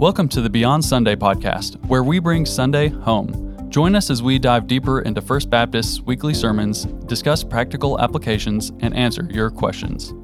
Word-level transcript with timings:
Welcome 0.00 0.30
to 0.30 0.40
the 0.40 0.48
Beyond 0.48 0.82
Sunday 0.82 1.14
podcast, 1.14 1.76
where 1.84 2.02
we 2.02 2.20
bring 2.20 2.46
Sunday 2.46 2.88
home. 2.88 3.68
Join 3.68 3.94
us 3.94 4.08
as 4.08 4.22
we 4.22 4.38
dive 4.38 4.66
deeper 4.66 5.02
into 5.02 5.20
First 5.20 5.50
Baptist's 5.50 6.00
weekly 6.00 6.32
sermons, 6.32 6.86
discuss 7.04 7.44
practical 7.44 8.00
applications, 8.00 8.70
and 8.80 8.96
answer 8.96 9.28
your 9.30 9.50
questions. 9.50 10.14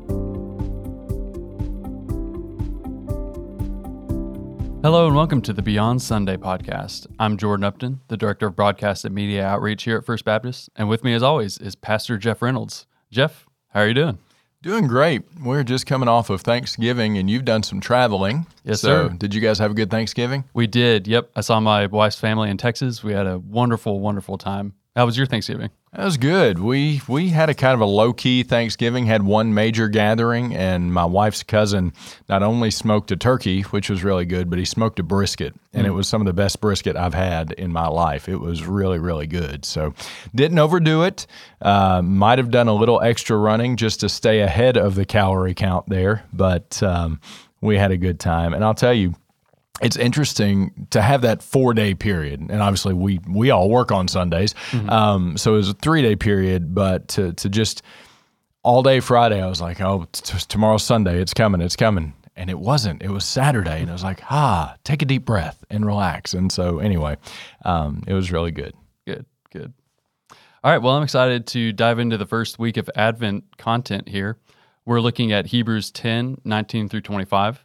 Hello 4.82 5.08
and 5.08 5.14
welcome 5.14 5.42
to 5.42 5.52
the 5.52 5.60
Beyond 5.62 6.00
Sunday 6.00 6.38
podcast. 6.38 7.06
I'm 7.18 7.36
Jordan 7.36 7.64
Upton, 7.64 8.00
the 8.08 8.16
Director 8.16 8.46
of 8.46 8.56
Broadcast 8.56 9.04
and 9.04 9.14
Media 9.14 9.44
Outreach 9.44 9.82
here 9.82 9.98
at 9.98 10.06
First 10.06 10.24
Baptist, 10.24 10.70
and 10.74 10.88
with 10.88 11.04
me 11.04 11.12
as 11.12 11.22
always 11.22 11.58
is 11.58 11.74
Pastor 11.74 12.16
Jeff 12.16 12.40
Reynolds. 12.40 12.86
Jeff, 13.10 13.44
how 13.68 13.80
are 13.80 13.88
you 13.88 13.92
doing? 13.92 14.18
Doing 14.66 14.88
great. 14.88 15.22
We're 15.40 15.62
just 15.62 15.86
coming 15.86 16.08
off 16.08 16.28
of 16.28 16.40
Thanksgiving 16.40 17.18
and 17.18 17.30
you've 17.30 17.44
done 17.44 17.62
some 17.62 17.78
traveling. 17.80 18.46
Yes, 18.64 18.80
so, 18.80 19.10
sir. 19.10 19.14
Did 19.16 19.32
you 19.32 19.40
guys 19.40 19.60
have 19.60 19.70
a 19.70 19.74
good 19.74 19.92
Thanksgiving? 19.92 20.42
We 20.54 20.66
did. 20.66 21.06
Yep. 21.06 21.30
I 21.36 21.40
saw 21.42 21.60
my 21.60 21.86
wife's 21.86 22.18
family 22.18 22.50
in 22.50 22.56
Texas. 22.56 23.04
We 23.04 23.12
had 23.12 23.28
a 23.28 23.38
wonderful, 23.38 24.00
wonderful 24.00 24.38
time. 24.38 24.74
How 24.96 25.04
was 25.04 25.18
your 25.18 25.26
Thanksgiving? 25.26 25.68
That 25.92 26.06
was 26.06 26.16
good. 26.16 26.58
We 26.58 27.02
we 27.06 27.28
had 27.28 27.50
a 27.50 27.54
kind 27.54 27.74
of 27.74 27.82
a 27.82 27.86
low 27.86 28.14
key 28.14 28.42
Thanksgiving. 28.42 29.04
Had 29.04 29.22
one 29.24 29.52
major 29.52 29.88
gathering, 29.88 30.56
and 30.56 30.90
my 30.90 31.04
wife's 31.04 31.42
cousin 31.42 31.92
not 32.30 32.42
only 32.42 32.70
smoked 32.70 33.10
a 33.10 33.16
turkey, 33.16 33.60
which 33.60 33.90
was 33.90 34.02
really 34.02 34.24
good, 34.24 34.48
but 34.48 34.58
he 34.58 34.64
smoked 34.64 34.98
a 34.98 35.02
brisket, 35.02 35.54
and 35.74 35.86
it 35.86 35.90
was 35.90 36.08
some 36.08 36.22
of 36.22 36.26
the 36.26 36.32
best 36.32 36.62
brisket 36.62 36.96
I've 36.96 37.12
had 37.12 37.52
in 37.52 37.74
my 37.74 37.88
life. 37.88 38.26
It 38.26 38.38
was 38.38 38.64
really 38.64 38.98
really 38.98 39.26
good. 39.26 39.66
So 39.66 39.92
didn't 40.34 40.58
overdo 40.58 41.02
it. 41.02 41.26
Uh, 41.60 42.00
might 42.00 42.38
have 42.38 42.50
done 42.50 42.68
a 42.68 42.74
little 42.74 43.02
extra 43.02 43.36
running 43.36 43.76
just 43.76 44.00
to 44.00 44.08
stay 44.08 44.40
ahead 44.40 44.78
of 44.78 44.94
the 44.94 45.04
calorie 45.04 45.52
count 45.52 45.90
there, 45.90 46.24
but 46.32 46.82
um, 46.82 47.20
we 47.60 47.76
had 47.76 47.90
a 47.90 47.98
good 47.98 48.18
time. 48.18 48.54
And 48.54 48.64
I'll 48.64 48.74
tell 48.74 48.94
you 48.94 49.14
it's 49.82 49.96
interesting 49.96 50.86
to 50.90 51.02
have 51.02 51.22
that 51.22 51.42
four 51.42 51.74
day 51.74 51.94
period, 51.94 52.40
and 52.40 52.62
obviously 52.62 52.94
we 52.94 53.20
we 53.28 53.50
all 53.50 53.68
work 53.68 53.92
on 53.92 54.08
Sundays, 54.08 54.54
um, 54.88 55.36
so 55.36 55.54
it 55.54 55.56
was 55.58 55.68
a 55.70 55.74
three 55.74 56.02
day 56.02 56.16
period. 56.16 56.74
But 56.74 57.08
to 57.08 57.32
to 57.34 57.48
just 57.48 57.82
all 58.62 58.82
day 58.82 59.00
Friday, 59.00 59.40
I 59.40 59.46
was 59.46 59.60
like, 59.60 59.80
oh, 59.80 60.06
t- 60.12 60.38
tomorrow's 60.48 60.82
Sunday, 60.82 61.20
it's 61.20 61.34
coming, 61.34 61.60
it's 61.60 61.76
coming, 61.76 62.14
and 62.34 62.50
it 62.50 62.58
wasn't. 62.58 63.02
It 63.02 63.10
was 63.10 63.24
Saturday, 63.24 63.80
and 63.80 63.90
I 63.90 63.92
was 63.92 64.02
like, 64.02 64.20
ah, 64.30 64.76
take 64.84 65.02
a 65.02 65.04
deep 65.04 65.24
breath 65.24 65.62
and 65.70 65.84
relax. 65.84 66.34
And 66.34 66.50
so 66.50 66.78
anyway, 66.78 67.16
um, 67.64 68.02
it 68.06 68.14
was 68.14 68.32
really 68.32 68.50
good. 68.50 68.74
Good, 69.06 69.26
good. 69.52 69.72
All 70.64 70.72
right. 70.72 70.82
Well, 70.82 70.96
I'm 70.96 71.04
excited 71.04 71.46
to 71.48 71.72
dive 71.72 72.00
into 72.00 72.18
the 72.18 72.26
first 72.26 72.58
week 72.58 72.76
of 72.76 72.90
Advent 72.96 73.44
content 73.56 74.08
here. 74.08 74.36
We're 74.84 75.00
looking 75.00 75.30
at 75.32 75.46
Hebrews 75.46 75.90
10 75.92 76.40
19 76.44 76.88
through 76.88 77.02
25. 77.02 77.64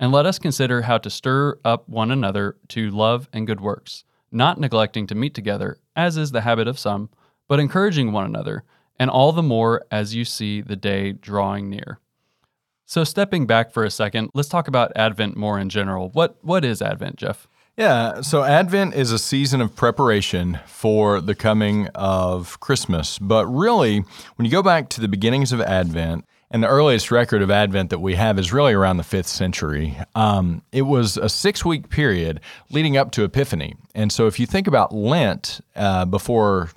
And 0.00 0.10
let 0.12 0.24
us 0.24 0.38
consider 0.38 0.82
how 0.82 0.96
to 0.96 1.10
stir 1.10 1.58
up 1.62 1.86
one 1.86 2.10
another 2.10 2.56
to 2.68 2.90
love 2.90 3.28
and 3.34 3.46
good 3.46 3.60
works, 3.60 4.04
not 4.32 4.58
neglecting 4.58 5.06
to 5.08 5.14
meet 5.14 5.34
together, 5.34 5.76
as 5.94 6.16
is 6.16 6.32
the 6.32 6.40
habit 6.40 6.66
of 6.66 6.78
some, 6.78 7.10
but 7.46 7.60
encouraging 7.60 8.10
one 8.10 8.24
another, 8.24 8.64
and 8.98 9.10
all 9.10 9.32
the 9.32 9.42
more 9.42 9.84
as 9.90 10.14
you 10.14 10.24
see 10.24 10.62
the 10.62 10.74
day 10.74 11.12
drawing 11.12 11.68
near. 11.68 11.98
So, 12.86 13.04
stepping 13.04 13.46
back 13.46 13.72
for 13.72 13.84
a 13.84 13.90
second, 13.90 14.30
let's 14.32 14.48
talk 14.48 14.68
about 14.68 14.90
Advent 14.96 15.36
more 15.36 15.58
in 15.58 15.68
general. 15.68 16.08
What 16.08 16.38
what 16.40 16.64
is 16.64 16.80
Advent, 16.80 17.16
Jeff? 17.16 17.46
Yeah, 17.76 18.22
so 18.22 18.42
Advent 18.42 18.94
is 18.94 19.12
a 19.12 19.18
season 19.18 19.60
of 19.60 19.76
preparation 19.76 20.58
for 20.66 21.20
the 21.20 21.34
coming 21.34 21.88
of 21.94 22.58
Christmas. 22.60 23.18
But 23.18 23.46
really, 23.46 24.04
when 24.36 24.44
you 24.46 24.50
go 24.50 24.62
back 24.62 24.88
to 24.90 25.00
the 25.00 25.08
beginnings 25.08 25.52
of 25.52 25.60
Advent, 25.60 26.24
and 26.50 26.62
the 26.62 26.68
earliest 26.68 27.10
record 27.10 27.42
of 27.42 27.50
Advent 27.50 27.90
that 27.90 28.00
we 28.00 28.16
have 28.16 28.38
is 28.38 28.52
really 28.52 28.72
around 28.72 28.96
the 28.96 29.04
fifth 29.04 29.28
century. 29.28 29.96
Um, 30.14 30.62
it 30.72 30.82
was 30.82 31.16
a 31.16 31.28
six 31.28 31.64
week 31.64 31.88
period 31.88 32.40
leading 32.70 32.96
up 32.96 33.12
to 33.12 33.24
Epiphany. 33.24 33.76
And 33.94 34.10
so 34.10 34.26
if 34.26 34.40
you 34.40 34.46
think 34.46 34.66
about 34.66 34.92
Lent 34.92 35.60
uh, 35.76 36.04
before 36.04 36.70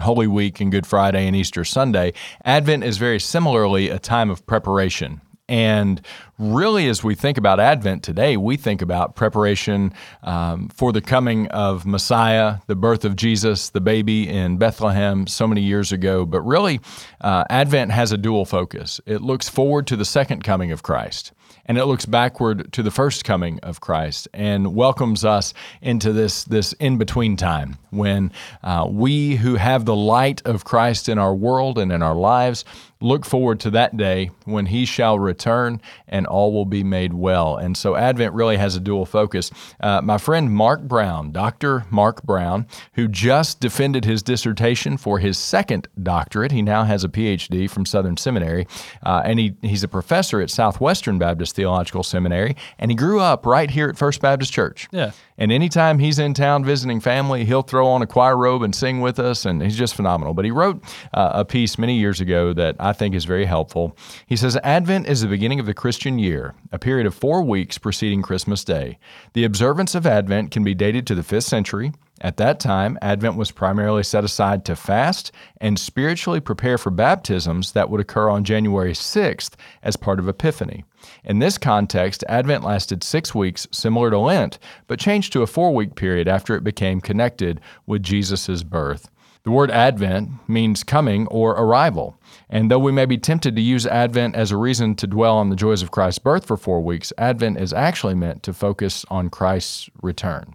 Holy 0.00 0.26
Week 0.26 0.60
and 0.60 0.72
Good 0.72 0.86
Friday 0.86 1.26
and 1.26 1.36
Easter 1.36 1.64
Sunday, 1.64 2.12
Advent 2.44 2.82
is 2.82 2.98
very 2.98 3.20
similarly 3.20 3.88
a 3.88 3.98
time 3.98 4.30
of 4.30 4.44
preparation. 4.46 5.20
And 5.52 6.00
really, 6.38 6.88
as 6.88 7.04
we 7.04 7.14
think 7.14 7.36
about 7.36 7.60
Advent 7.60 8.02
today, 8.02 8.38
we 8.38 8.56
think 8.56 8.80
about 8.80 9.16
preparation 9.16 9.92
um, 10.22 10.70
for 10.70 10.92
the 10.92 11.02
coming 11.02 11.46
of 11.48 11.84
Messiah, 11.84 12.56
the 12.68 12.74
birth 12.74 13.04
of 13.04 13.16
Jesus, 13.16 13.68
the 13.68 13.82
baby 13.82 14.26
in 14.26 14.56
Bethlehem 14.56 15.26
so 15.26 15.46
many 15.46 15.60
years 15.60 15.92
ago. 15.92 16.24
But 16.24 16.40
really, 16.40 16.80
uh, 17.20 17.44
Advent 17.50 17.92
has 17.92 18.12
a 18.12 18.16
dual 18.16 18.46
focus. 18.46 18.98
It 19.04 19.20
looks 19.20 19.50
forward 19.50 19.86
to 19.88 19.96
the 19.96 20.06
second 20.06 20.42
coming 20.42 20.72
of 20.72 20.82
Christ 20.82 21.32
and 21.66 21.78
it 21.78 21.84
looks 21.86 22.06
backward 22.06 22.72
to 22.72 22.82
the 22.82 22.90
first 22.90 23.24
coming 23.24 23.60
of 23.60 23.80
Christ 23.80 24.28
and 24.34 24.74
welcomes 24.74 25.24
us 25.24 25.54
into 25.80 26.12
this 26.12 26.44
this 26.44 26.72
in 26.74 26.98
between 26.98 27.36
time 27.36 27.78
when 27.90 28.32
uh, 28.62 28.86
we 28.90 29.36
who 29.36 29.56
have 29.56 29.84
the 29.84 29.96
light 29.96 30.42
of 30.44 30.64
Christ 30.64 31.08
in 31.08 31.18
our 31.18 31.34
world 31.34 31.78
and 31.78 31.92
in 31.92 32.02
our 32.02 32.14
lives 32.14 32.64
look 33.02 33.24
forward 33.24 33.60
to 33.60 33.70
that 33.70 33.96
day 33.96 34.30
when 34.44 34.66
he 34.66 34.84
shall 34.84 35.18
return 35.18 35.80
and 36.08 36.26
all 36.26 36.52
will 36.52 36.64
be 36.64 36.84
made 36.84 37.12
well. 37.12 37.56
And 37.56 37.76
so 37.76 37.96
Advent 37.96 38.34
really 38.34 38.56
has 38.56 38.76
a 38.76 38.80
dual 38.80 39.04
focus. 39.04 39.50
Uh, 39.80 40.00
my 40.02 40.18
friend 40.18 40.50
Mark 40.52 40.82
Brown, 40.82 41.32
Dr. 41.32 41.84
Mark 41.90 42.22
Brown, 42.22 42.66
who 42.94 43.08
just 43.08 43.60
defended 43.60 44.04
his 44.04 44.22
dissertation 44.22 44.96
for 44.96 45.18
his 45.18 45.36
second 45.38 45.88
doctorate, 46.02 46.52
he 46.52 46.62
now 46.62 46.84
has 46.84 47.04
a 47.04 47.08
PhD 47.08 47.68
from 47.68 47.84
Southern 47.84 48.16
Seminary, 48.16 48.66
uh, 49.02 49.22
and 49.24 49.38
he, 49.38 49.54
he's 49.62 49.82
a 49.82 49.88
professor 49.88 50.40
at 50.40 50.50
Southwestern 50.50 51.18
Baptist 51.18 51.56
Theological 51.56 52.02
Seminary, 52.02 52.56
and 52.78 52.90
he 52.90 52.94
grew 52.94 53.20
up 53.20 53.46
right 53.46 53.70
here 53.70 53.88
at 53.88 53.96
First 53.96 54.20
Baptist 54.20 54.52
Church. 54.52 54.88
Yeah. 54.92 55.12
And 55.38 55.50
anytime 55.50 55.98
he's 55.98 56.18
in 56.18 56.34
town 56.34 56.64
visiting 56.64 57.00
family, 57.00 57.44
he'll 57.44 57.62
throw 57.62 57.86
on 57.86 58.02
a 58.02 58.06
choir 58.06 58.36
robe 58.36 58.62
and 58.62 58.74
sing 58.74 59.00
with 59.00 59.18
us, 59.18 59.44
and 59.44 59.62
he's 59.62 59.76
just 59.76 59.94
phenomenal. 59.94 60.34
But 60.34 60.44
he 60.44 60.50
wrote 60.50 60.82
uh, 61.14 61.30
a 61.34 61.44
piece 61.44 61.78
many 61.78 61.98
years 61.98 62.20
ago 62.20 62.52
that 62.52 62.76
I 62.78 62.92
think 62.92 63.14
is 63.14 63.24
very 63.24 63.46
helpful. 63.46 63.96
He 64.26 64.36
says 64.36 64.56
Advent 64.62 65.06
is 65.06 65.22
the 65.22 65.28
beginning 65.28 65.60
of 65.60 65.66
the 65.66 65.74
Christian 65.74 66.18
year, 66.18 66.54
a 66.70 66.78
period 66.78 67.06
of 67.06 67.14
four 67.14 67.42
weeks 67.42 67.78
preceding 67.78 68.22
Christmas 68.22 68.64
Day. 68.64 68.98
The 69.32 69.44
observance 69.44 69.94
of 69.94 70.06
Advent 70.06 70.50
can 70.50 70.64
be 70.64 70.74
dated 70.74 71.06
to 71.06 71.14
the 71.14 71.22
fifth 71.22 71.44
century. 71.44 71.92
At 72.20 72.36
that 72.36 72.60
time, 72.60 72.98
Advent 73.02 73.36
was 73.36 73.50
primarily 73.50 74.04
set 74.04 74.22
aside 74.22 74.64
to 74.66 74.76
fast 74.76 75.32
and 75.60 75.78
spiritually 75.78 76.38
prepare 76.38 76.78
for 76.78 76.90
baptisms 76.90 77.72
that 77.72 77.90
would 77.90 78.00
occur 78.00 78.28
on 78.28 78.44
January 78.44 78.92
6th 78.92 79.54
as 79.82 79.96
part 79.96 80.20
of 80.20 80.28
Epiphany. 80.28 80.84
In 81.24 81.40
this 81.40 81.58
context, 81.58 82.22
Advent 82.28 82.62
lasted 82.62 83.02
six 83.02 83.34
weeks, 83.34 83.66
similar 83.72 84.10
to 84.10 84.18
Lent, 84.18 84.58
but 84.86 85.00
changed 85.00 85.32
to 85.32 85.42
a 85.42 85.48
four 85.48 85.74
week 85.74 85.96
period 85.96 86.28
after 86.28 86.54
it 86.54 86.62
became 86.62 87.00
connected 87.00 87.60
with 87.86 88.02
Jesus' 88.02 88.62
birth. 88.62 89.10
The 89.44 89.50
word 89.50 89.72
Advent 89.72 90.48
means 90.48 90.84
coming 90.84 91.26
or 91.26 91.50
arrival. 91.52 92.16
And 92.48 92.70
though 92.70 92.78
we 92.78 92.92
may 92.92 93.06
be 93.06 93.18
tempted 93.18 93.56
to 93.56 93.62
use 93.62 93.86
Advent 93.86 94.36
as 94.36 94.52
a 94.52 94.56
reason 94.56 94.94
to 94.96 95.08
dwell 95.08 95.36
on 95.36 95.50
the 95.50 95.56
joys 95.56 95.82
of 95.82 95.90
Christ's 95.90 96.20
birth 96.20 96.46
for 96.46 96.56
four 96.56 96.80
weeks, 96.80 97.12
Advent 97.18 97.58
is 97.58 97.72
actually 97.72 98.14
meant 98.14 98.44
to 98.44 98.52
focus 98.52 99.04
on 99.10 99.30
Christ's 99.30 99.90
return. 100.00 100.54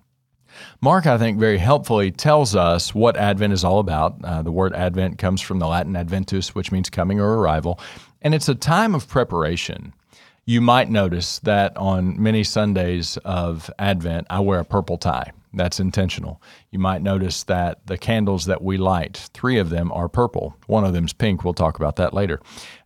Mark, 0.81 1.05
I 1.05 1.17
think, 1.17 1.39
very 1.39 1.57
helpfully 1.57 2.11
tells 2.11 2.55
us 2.55 2.93
what 2.93 3.17
Advent 3.17 3.53
is 3.53 3.63
all 3.63 3.79
about. 3.79 4.15
Uh, 4.23 4.41
the 4.41 4.51
word 4.51 4.73
Advent 4.73 5.17
comes 5.17 5.41
from 5.41 5.59
the 5.59 5.67
Latin 5.67 5.95
adventus, 5.95 6.55
which 6.55 6.71
means 6.71 6.89
coming 6.89 7.19
or 7.19 7.37
arrival, 7.37 7.79
and 8.21 8.33
it's 8.33 8.49
a 8.49 8.55
time 8.55 8.95
of 8.95 9.07
preparation. 9.07 9.93
You 10.45 10.61
might 10.61 10.89
notice 10.89 11.39
that 11.39 11.75
on 11.75 12.21
many 12.21 12.43
Sundays 12.43 13.17
of 13.17 13.69
Advent, 13.79 14.27
I 14.29 14.39
wear 14.39 14.59
a 14.59 14.65
purple 14.65 14.97
tie. 14.97 15.31
That's 15.53 15.79
intentional. 15.79 16.41
You 16.71 16.79
might 16.79 17.01
notice 17.01 17.43
that 17.43 17.85
the 17.85 17.97
candles 17.97 18.45
that 18.45 18.61
we 18.61 18.77
light, 18.77 19.29
three 19.33 19.57
of 19.57 19.69
them 19.69 19.91
are 19.91 20.07
purple. 20.07 20.55
One 20.67 20.85
of 20.85 20.93
them's 20.93 21.13
pink. 21.13 21.43
We'll 21.43 21.53
talk 21.53 21.77
about 21.77 21.97
that 21.97 22.13
later. 22.13 22.39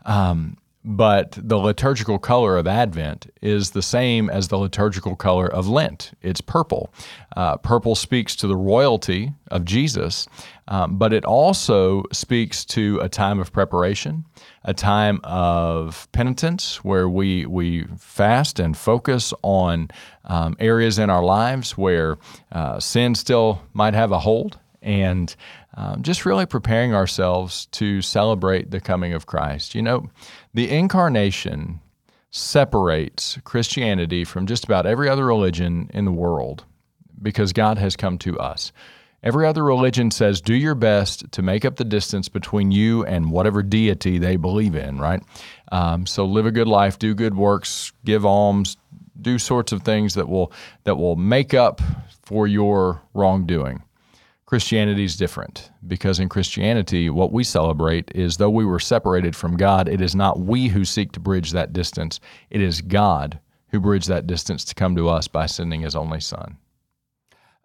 Um, 0.05 0.57
but 0.83 1.37
the 1.41 1.57
liturgical 1.57 2.17
color 2.17 2.57
of 2.57 2.65
Advent 2.65 3.31
is 3.41 3.71
the 3.71 3.81
same 3.81 4.29
as 4.29 4.47
the 4.47 4.57
liturgical 4.57 5.15
color 5.15 5.47
of 5.47 5.67
Lent. 5.67 6.11
It's 6.21 6.41
purple. 6.41 6.93
Uh, 7.35 7.57
purple 7.57 7.95
speaks 7.95 8.35
to 8.37 8.47
the 8.47 8.55
royalty 8.55 9.31
of 9.51 9.63
Jesus, 9.63 10.27
um, 10.67 10.97
but 10.97 11.13
it 11.13 11.23
also 11.23 12.03
speaks 12.11 12.65
to 12.65 12.99
a 13.01 13.09
time 13.09 13.39
of 13.39 13.53
preparation, 13.53 14.25
a 14.63 14.73
time 14.73 15.19
of 15.23 16.07
penitence 16.13 16.83
where 16.83 17.07
we, 17.07 17.45
we 17.45 17.85
fast 17.97 18.59
and 18.59 18.75
focus 18.75 19.33
on 19.43 19.89
um, 20.25 20.55
areas 20.59 20.97
in 20.97 21.09
our 21.09 21.23
lives 21.23 21.77
where 21.77 22.17
uh, 22.51 22.79
sin 22.79 23.13
still 23.13 23.61
might 23.73 23.93
have 23.93 24.11
a 24.11 24.19
hold 24.19 24.57
and 24.81 25.35
um, 25.75 26.01
just 26.01 26.25
really 26.25 26.45
preparing 26.45 26.93
ourselves 26.93 27.67
to 27.67 28.01
celebrate 28.01 28.71
the 28.71 28.81
coming 28.81 29.13
of 29.13 29.25
Christ. 29.25 29.75
You 29.75 29.81
know, 29.81 30.09
the 30.53 30.69
incarnation 30.69 31.79
separates 32.31 33.37
Christianity 33.43 34.23
from 34.23 34.47
just 34.47 34.63
about 34.63 34.85
every 34.85 35.09
other 35.09 35.25
religion 35.25 35.89
in 35.93 36.05
the 36.05 36.11
world 36.11 36.65
because 37.21 37.53
God 37.53 37.77
has 37.77 37.95
come 37.95 38.17
to 38.19 38.39
us. 38.39 38.71
Every 39.23 39.45
other 39.45 39.63
religion 39.63 40.09
says, 40.09 40.41
do 40.41 40.55
your 40.55 40.73
best 40.73 41.31
to 41.33 41.43
make 41.43 41.63
up 41.63 41.75
the 41.75 41.83
distance 41.83 42.27
between 42.27 42.71
you 42.71 43.05
and 43.05 43.31
whatever 43.31 43.61
deity 43.61 44.17
they 44.17 44.35
believe 44.35 44.73
in, 44.73 44.97
right? 44.97 45.21
Um, 45.71 46.07
so 46.07 46.25
live 46.25 46.47
a 46.47 46.51
good 46.51 46.67
life, 46.67 46.97
do 46.97 47.13
good 47.13 47.35
works, 47.35 47.91
give 48.03 48.25
alms, 48.25 48.77
do 49.21 49.37
sorts 49.37 49.71
of 49.71 49.83
things 49.83 50.15
that 50.15 50.27
will 50.27 50.51
that 50.85 50.95
will 50.95 51.15
make 51.15 51.53
up 51.53 51.81
for 52.23 52.47
your 52.47 53.01
wrongdoing. 53.13 53.83
Christianity 54.51 55.05
is 55.05 55.15
different 55.15 55.71
because 55.87 56.19
in 56.19 56.27
Christianity, 56.27 57.09
what 57.09 57.31
we 57.31 57.41
celebrate 57.41 58.11
is 58.13 58.35
though 58.35 58.49
we 58.49 58.65
were 58.65 58.81
separated 58.81 59.33
from 59.33 59.55
God, 59.55 59.87
it 59.87 60.01
is 60.01 60.13
not 60.13 60.41
we 60.41 60.67
who 60.67 60.83
seek 60.83 61.13
to 61.13 61.21
bridge 61.21 61.51
that 61.51 61.71
distance. 61.71 62.19
It 62.49 62.59
is 62.59 62.81
God 62.81 63.39
who 63.69 63.79
bridged 63.79 64.09
that 64.09 64.27
distance 64.27 64.65
to 64.65 64.75
come 64.75 64.93
to 64.97 65.07
us 65.07 65.29
by 65.29 65.45
sending 65.45 65.79
his 65.79 65.95
only 65.95 66.19
son. 66.19 66.57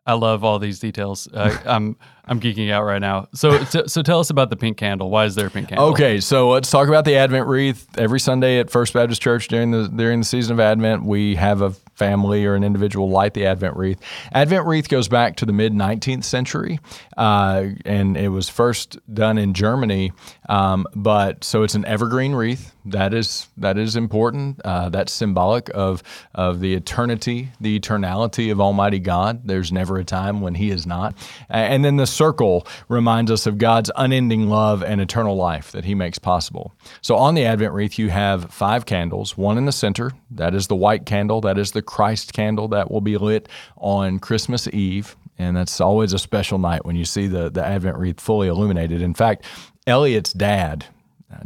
I 0.07 0.13
love 0.13 0.45
all 0.45 0.61
these 0.61 0.79
details. 0.79 1.27
Uh, 1.35 1.59
I'm 1.67 1.97
I'm 2.27 2.41
geeking 2.41 2.71
out 2.71 2.85
right 2.85 3.01
now. 3.01 3.29
So, 3.35 3.63
so, 3.65 3.87
so 3.87 4.03
tell 4.03 4.21
us 4.21 4.31
about 4.31 4.51
the 4.51 4.57
pink 4.57 4.77
candle. 4.77 5.11
Why 5.11 5.25
is 5.25 5.35
there 5.35 5.47
a 5.47 5.51
pink 5.51 5.69
candle? 5.69 5.89
Okay, 5.89 6.21
so 6.21 6.51
let's 6.51 6.71
talk 6.71 6.89
about 6.89 7.05
the 7.05 7.17
Advent 7.17 7.47
wreath. 7.47 7.87
Every 7.97 8.21
Sunday 8.21 8.59
at 8.59 8.71
First 8.71 8.93
Baptist 8.93 9.23
Church 9.23 9.49
during 9.49 9.71
the 9.71 9.89
during 9.89 10.21
the 10.21 10.25
season 10.25 10.53
of 10.53 10.61
Advent, 10.61 11.05
we 11.05 11.37
have 11.37 11.63
a 11.63 11.71
family 11.97 12.45
or 12.45 12.55
an 12.55 12.63
individual 12.63 13.09
light 13.09 13.35
the 13.35 13.47
Advent 13.47 13.77
wreath. 13.77 13.99
Advent 14.33 14.67
wreath 14.67 14.89
goes 14.89 15.09
back 15.09 15.37
to 15.37 15.47
the 15.47 15.53
mid 15.53 15.73
19th 15.73 16.25
century, 16.25 16.79
uh, 17.17 17.67
and 17.85 18.17
it 18.17 18.29
was 18.29 18.49
first 18.49 18.99
done 19.13 19.39
in 19.39 19.55
Germany. 19.55 20.13
Um, 20.49 20.87
but 20.95 21.45
so 21.45 21.63
it's 21.63 21.75
an 21.75 21.85
evergreen 21.85 22.35
wreath. 22.35 22.73
That 22.85 23.15
is 23.15 23.49
that 23.57 23.79
is 23.79 23.97
important. 23.97 24.61
Uh, 24.65 24.89
that's 24.91 25.13
symbolic 25.13 25.71
of 25.75 26.03
of 26.35 26.61
the 26.61 26.75
eternity, 26.75 27.51
the 27.61 27.79
eternality 27.79 28.53
of 28.53 28.61
Almighty 28.61 28.99
God. 28.99 29.47
There's 29.47 29.73
never 29.73 29.97
a 29.99 30.05
time 30.05 30.41
when 30.41 30.55
He 30.55 30.71
is 30.71 30.87
not. 30.87 31.15
And 31.49 31.85
then 31.85 31.97
the 31.97 32.07
circle 32.17 32.67
reminds 32.89 33.31
us 33.31 33.47
of 33.47 33.59
God's 33.59 33.91
unending 33.97 34.49
love 34.49 34.83
and 34.83 35.01
eternal 35.01 35.37
life 35.37 35.73
that 35.73 35.85
He 35.85 35.95
makes 35.95 36.19
possible. 36.19 36.75
So 37.03 37.17
on 37.17 37.35
the 37.35 37.45
Advent 37.45 37.73
wreath, 37.73 37.99
you 37.99 38.09
have 38.09 38.53
five 38.53 38.87
candles. 38.87 39.37
One 39.37 39.59
in 39.59 39.67
the 39.67 39.73
center. 39.73 40.13
That 40.31 40.55
is 40.55 40.67
the 40.67 40.77
white 40.77 41.07
candle. 41.07 41.41
That 41.41 41.59
is 41.59 41.73
the 41.73 41.83
Christ 41.83 42.33
candle 42.33 42.69
that 42.69 42.91
will 42.91 43.01
be 43.01 43.19
lit 43.19 43.49
on 43.77 44.19
Christmas 44.19 44.67
Eve. 44.69 45.17
And 45.39 45.57
that's 45.57 45.81
always 45.81 46.13
a 46.13 46.19
special 46.19 46.59
night 46.59 46.87
when 46.87 46.97
you 46.97 47.05
see 47.05 47.27
the, 47.27 47.51
the 47.51 47.65
Advent 47.65 47.99
wreath 47.99 48.21
fully 48.21 48.49
illuminated. 48.49 49.03
In 49.03 49.15
fact, 49.15 49.45
Elliot's 49.87 50.33
dad, 50.33 50.87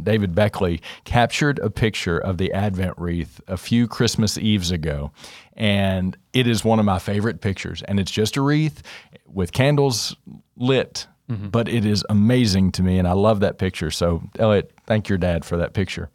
David 0.01 0.35
Beckley, 0.35 0.81
captured 1.03 1.59
a 1.59 1.69
picture 1.69 2.17
of 2.17 2.37
the 2.37 2.51
Advent 2.53 2.95
wreath 2.97 3.41
a 3.47 3.57
few 3.57 3.87
Christmas 3.87 4.37
Eves 4.37 4.71
ago. 4.71 5.11
And 5.53 6.17
it 6.33 6.47
is 6.47 6.63
one 6.63 6.79
of 6.79 6.85
my 6.85 6.99
favorite 6.99 7.41
pictures. 7.41 7.81
And 7.83 7.99
it's 7.99 8.11
just 8.11 8.37
a 8.37 8.41
wreath 8.41 8.83
with 9.27 9.51
candles 9.51 10.15
lit, 10.55 11.07
mm-hmm. 11.29 11.49
but 11.49 11.67
it 11.67 11.85
is 11.85 12.05
amazing 12.09 12.71
to 12.73 12.83
me. 12.83 12.99
And 12.99 13.07
I 13.07 13.13
love 13.13 13.39
that 13.41 13.57
picture. 13.57 13.91
So, 13.91 14.23
Elliot, 14.39 14.71
thank 14.85 15.09
your 15.09 15.17
dad 15.17 15.43
for 15.45 15.57
that 15.57 15.73
picture. 15.73 16.09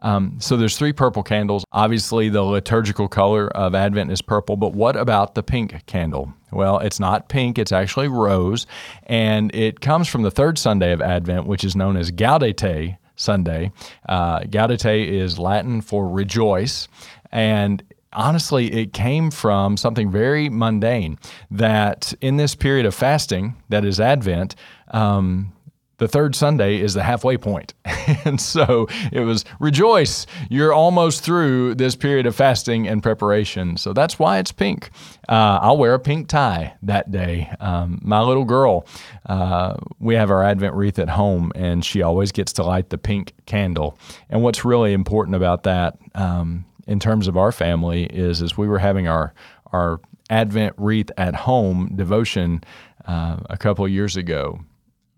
Um, 0.00 0.38
so 0.40 0.56
there's 0.56 0.76
three 0.76 0.92
purple 0.92 1.22
candles. 1.22 1.64
Obviously, 1.70 2.28
the 2.28 2.42
liturgical 2.42 3.06
color 3.06 3.48
of 3.56 3.74
Advent 3.74 4.10
is 4.10 4.20
purple, 4.20 4.56
but 4.56 4.74
what 4.74 4.96
about 4.96 5.36
the 5.36 5.44
pink 5.44 5.86
candle? 5.86 6.34
Well, 6.50 6.80
it's 6.80 6.98
not 6.98 7.28
pink, 7.28 7.56
it's 7.56 7.70
actually 7.70 8.08
rose, 8.08 8.66
and 9.04 9.54
it 9.54 9.80
comes 9.80 10.08
from 10.08 10.22
the 10.22 10.30
third 10.30 10.58
Sunday 10.58 10.92
of 10.92 11.00
Advent, 11.00 11.46
which 11.46 11.62
is 11.62 11.76
known 11.76 11.96
as 11.96 12.10
Gaudete 12.10 12.98
Sunday. 13.16 13.72
Uh, 14.08 14.40
Gaudete 14.40 15.06
is 15.08 15.38
Latin 15.38 15.80
for 15.80 16.08
rejoice, 16.08 16.88
and 17.30 17.82
honestly, 18.12 18.72
it 18.72 18.92
came 18.92 19.30
from 19.30 19.76
something 19.76 20.10
very 20.10 20.48
mundane 20.48 21.18
that 21.50 22.12
in 22.20 22.36
this 22.36 22.54
period 22.54 22.86
of 22.86 22.94
fasting, 22.94 23.56
that 23.68 23.84
is 23.84 24.00
Advent, 24.00 24.54
um, 24.88 25.52
the 25.98 26.08
third 26.08 26.34
Sunday 26.34 26.80
is 26.80 26.94
the 26.94 27.02
halfway 27.02 27.36
point. 27.36 27.74
and 28.24 28.40
so 28.40 28.86
it 29.12 29.20
was 29.20 29.44
rejoice, 29.60 30.26
you're 30.50 30.72
almost 30.72 31.22
through 31.22 31.74
this 31.76 31.94
period 31.94 32.26
of 32.26 32.34
fasting 32.34 32.88
and 32.88 33.02
preparation. 33.02 33.76
So 33.76 33.92
that's 33.92 34.18
why 34.18 34.38
it's 34.38 34.52
pink. 34.52 34.90
Uh, 35.28 35.58
I'll 35.62 35.78
wear 35.78 35.94
a 35.94 36.00
pink 36.00 36.28
tie 36.28 36.74
that 36.82 37.10
day. 37.10 37.50
Um, 37.60 38.00
my 38.02 38.20
little 38.20 38.44
girl, 38.44 38.86
uh, 39.26 39.74
we 40.00 40.14
have 40.14 40.30
our 40.30 40.42
Advent 40.42 40.74
wreath 40.74 40.98
at 40.98 41.10
home, 41.10 41.52
and 41.54 41.84
she 41.84 42.02
always 42.02 42.32
gets 42.32 42.52
to 42.54 42.64
light 42.64 42.90
the 42.90 42.98
pink 42.98 43.34
candle. 43.46 43.98
And 44.28 44.42
what's 44.42 44.64
really 44.64 44.92
important 44.92 45.36
about 45.36 45.62
that 45.64 45.98
um, 46.14 46.64
in 46.86 46.98
terms 46.98 47.28
of 47.28 47.36
our 47.36 47.52
family 47.52 48.04
is 48.06 48.42
as 48.42 48.56
we 48.56 48.66
were 48.66 48.78
having 48.78 49.06
our, 49.08 49.34
our 49.72 50.00
Advent 50.30 50.74
wreath 50.78 51.10
at 51.16 51.34
home 51.34 51.92
devotion 51.94 52.64
uh, 53.06 53.36
a 53.50 53.56
couple 53.56 53.86
years 53.86 54.16
ago 54.16 54.58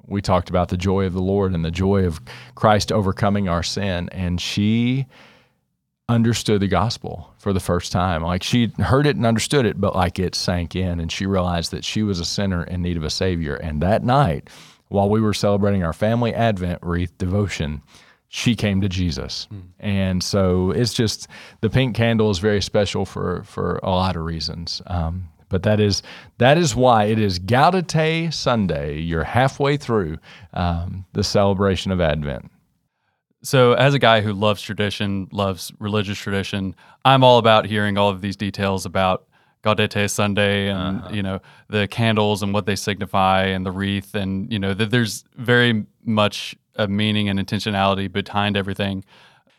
we 0.06 0.22
talked 0.22 0.50
about 0.50 0.68
the 0.68 0.76
joy 0.76 1.06
of 1.06 1.12
the 1.12 1.22
Lord 1.22 1.52
and 1.54 1.64
the 1.64 1.70
joy 1.70 2.04
of 2.04 2.20
Christ 2.54 2.92
overcoming 2.92 3.48
our 3.48 3.62
sin. 3.62 4.08
And 4.10 4.40
she 4.40 5.06
understood 6.08 6.60
the 6.60 6.68
gospel 6.68 7.32
for 7.38 7.52
the 7.52 7.60
first 7.60 7.90
time. 7.90 8.22
Like 8.22 8.42
she 8.42 8.66
heard 8.78 9.06
it 9.06 9.16
and 9.16 9.24
understood 9.24 9.64
it, 9.66 9.80
but 9.80 9.94
like 9.94 10.18
it 10.18 10.34
sank 10.34 10.76
in 10.76 11.00
and 11.00 11.10
she 11.10 11.26
realized 11.26 11.70
that 11.70 11.84
she 11.84 12.02
was 12.02 12.20
a 12.20 12.24
sinner 12.24 12.64
in 12.64 12.82
need 12.82 12.96
of 12.96 13.04
a 13.04 13.10
savior. 13.10 13.54
And 13.54 13.80
that 13.80 14.04
night, 14.04 14.48
while 14.88 15.08
we 15.08 15.20
were 15.20 15.34
celebrating 15.34 15.82
our 15.82 15.92
family 15.92 16.34
Advent 16.34 16.80
wreath 16.82 17.16
devotion, 17.16 17.82
she 18.28 18.54
came 18.54 18.80
to 18.80 18.88
Jesus. 18.88 19.48
Mm. 19.52 19.62
And 19.78 20.24
so 20.24 20.72
it's 20.72 20.92
just 20.92 21.28
the 21.60 21.70
pink 21.70 21.94
candle 21.96 22.30
is 22.30 22.38
very 22.38 22.60
special 22.60 23.04
for 23.04 23.44
for 23.44 23.78
a 23.82 23.90
lot 23.90 24.16
of 24.16 24.24
reasons. 24.24 24.82
Um, 24.86 25.28
but 25.54 25.62
that 25.62 25.78
is 25.78 26.02
that 26.38 26.58
is 26.58 26.74
why 26.74 27.04
it 27.04 27.20
is 27.20 27.38
Gaudete 27.38 28.34
Sunday. 28.34 28.98
You're 28.98 29.22
halfway 29.22 29.76
through 29.76 30.18
um, 30.52 31.04
the 31.12 31.22
celebration 31.22 31.92
of 31.92 32.00
Advent. 32.00 32.50
So, 33.44 33.74
as 33.74 33.94
a 33.94 34.00
guy 34.00 34.20
who 34.20 34.32
loves 34.32 34.60
tradition, 34.60 35.28
loves 35.30 35.72
religious 35.78 36.18
tradition, 36.18 36.74
I'm 37.04 37.22
all 37.22 37.38
about 37.38 37.66
hearing 37.66 37.96
all 37.96 38.10
of 38.10 38.20
these 38.20 38.34
details 38.34 38.84
about 38.84 39.28
Gaudete 39.62 40.10
Sunday 40.10 40.70
and 40.70 40.98
uh-huh. 40.98 41.14
you 41.14 41.22
know 41.22 41.40
the 41.68 41.86
candles 41.86 42.42
and 42.42 42.52
what 42.52 42.66
they 42.66 42.74
signify 42.74 43.44
and 43.44 43.64
the 43.64 43.70
wreath 43.70 44.16
and 44.16 44.52
you 44.52 44.58
know 44.58 44.74
that 44.74 44.90
there's 44.90 45.22
very 45.36 45.86
much 46.04 46.56
a 46.74 46.88
meaning 46.88 47.28
and 47.28 47.38
intentionality 47.38 48.10
behind 48.10 48.56
everything. 48.56 49.04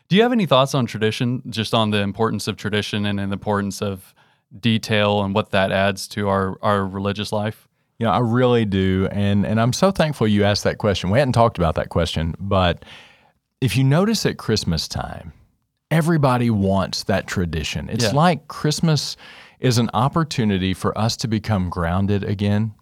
Do 0.08 0.16
you 0.16 0.22
have 0.22 0.32
any 0.32 0.44
thoughts 0.44 0.74
on 0.74 0.84
tradition, 0.84 1.42
just 1.48 1.72
on 1.72 1.90
the 1.90 2.02
importance 2.02 2.48
of 2.48 2.58
tradition 2.58 3.06
and 3.06 3.18
the 3.18 3.32
importance 3.32 3.80
of 3.80 4.14
detail 4.58 5.22
and 5.22 5.34
what 5.34 5.50
that 5.50 5.72
adds 5.72 6.08
to 6.08 6.28
our, 6.28 6.58
our 6.62 6.86
religious 6.86 7.32
life? 7.32 7.68
Yeah, 7.98 8.10
I 8.10 8.18
really 8.18 8.64
do. 8.64 9.08
And 9.10 9.46
and 9.46 9.60
I'm 9.60 9.72
so 9.72 9.90
thankful 9.90 10.28
you 10.28 10.44
asked 10.44 10.64
that 10.64 10.78
question. 10.78 11.10
We 11.10 11.18
hadn't 11.18 11.32
talked 11.32 11.56
about 11.56 11.76
that 11.76 11.88
question, 11.88 12.34
but 12.38 12.84
if 13.60 13.76
you 13.76 13.84
notice 13.84 14.26
at 14.26 14.36
Christmas 14.36 14.86
time, 14.86 15.32
everybody 15.90 16.50
wants 16.50 17.04
that 17.04 17.26
tradition. 17.26 17.88
It's 17.88 18.04
yeah. 18.04 18.10
like 18.10 18.48
Christmas 18.48 19.16
is 19.60 19.78
an 19.78 19.88
opportunity 19.94 20.74
for 20.74 20.96
us 20.98 21.16
to 21.18 21.28
become 21.28 21.70
grounded 21.70 22.22
again. 22.22 22.74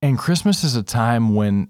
And 0.00 0.16
Christmas 0.16 0.62
is 0.62 0.76
a 0.76 0.84
time 0.84 1.34
when 1.34 1.68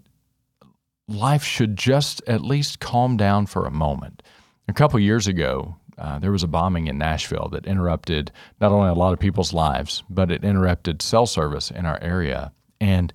life 1.09 1.43
should 1.43 1.77
just 1.77 2.23
at 2.27 2.43
least 2.43 2.81
calm 2.81 3.17
down 3.17 3.47
for 3.47 3.65
a 3.65 3.71
moment. 3.71 4.23
A 4.69 4.75
couple 4.75 5.01
years 5.01 5.27
ago, 5.27 5.77
uh, 5.99 6.19
there 6.19 6.33
was 6.33 6.43
a 6.43 6.49
bombing 6.49 6.87
in 6.87 6.99
Nashville 6.99 7.49
that 7.53 7.67
interrupted 7.67 8.31
not 8.61 8.73
only 8.73 8.89
a 8.89 8.95
lot 8.95 9.13
of 9.13 9.19
people's 9.19 9.53
lives, 9.53 10.03
but 10.09 10.31
it 10.31 10.45
interrupted 10.45 11.03
cell 11.03 11.27
service 11.27 11.71
in 11.71 11.87
our 11.87 11.99
area. 12.03 12.53
And 12.81 13.13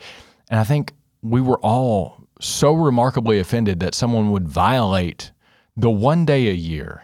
and 0.50 0.60
I 0.60 0.64
think 0.64 0.94
we 1.22 1.42
were 1.42 1.60
all 1.60 2.28
so 2.40 2.74
remarkably 2.74 3.40
offended 3.40 3.80
that 3.80 3.96
someone 3.96 4.32
would 4.32 4.48
violate 4.48 5.32
the 5.78 5.90
one 5.90 6.26
day 6.26 6.50
a 6.50 6.54
year, 6.54 7.04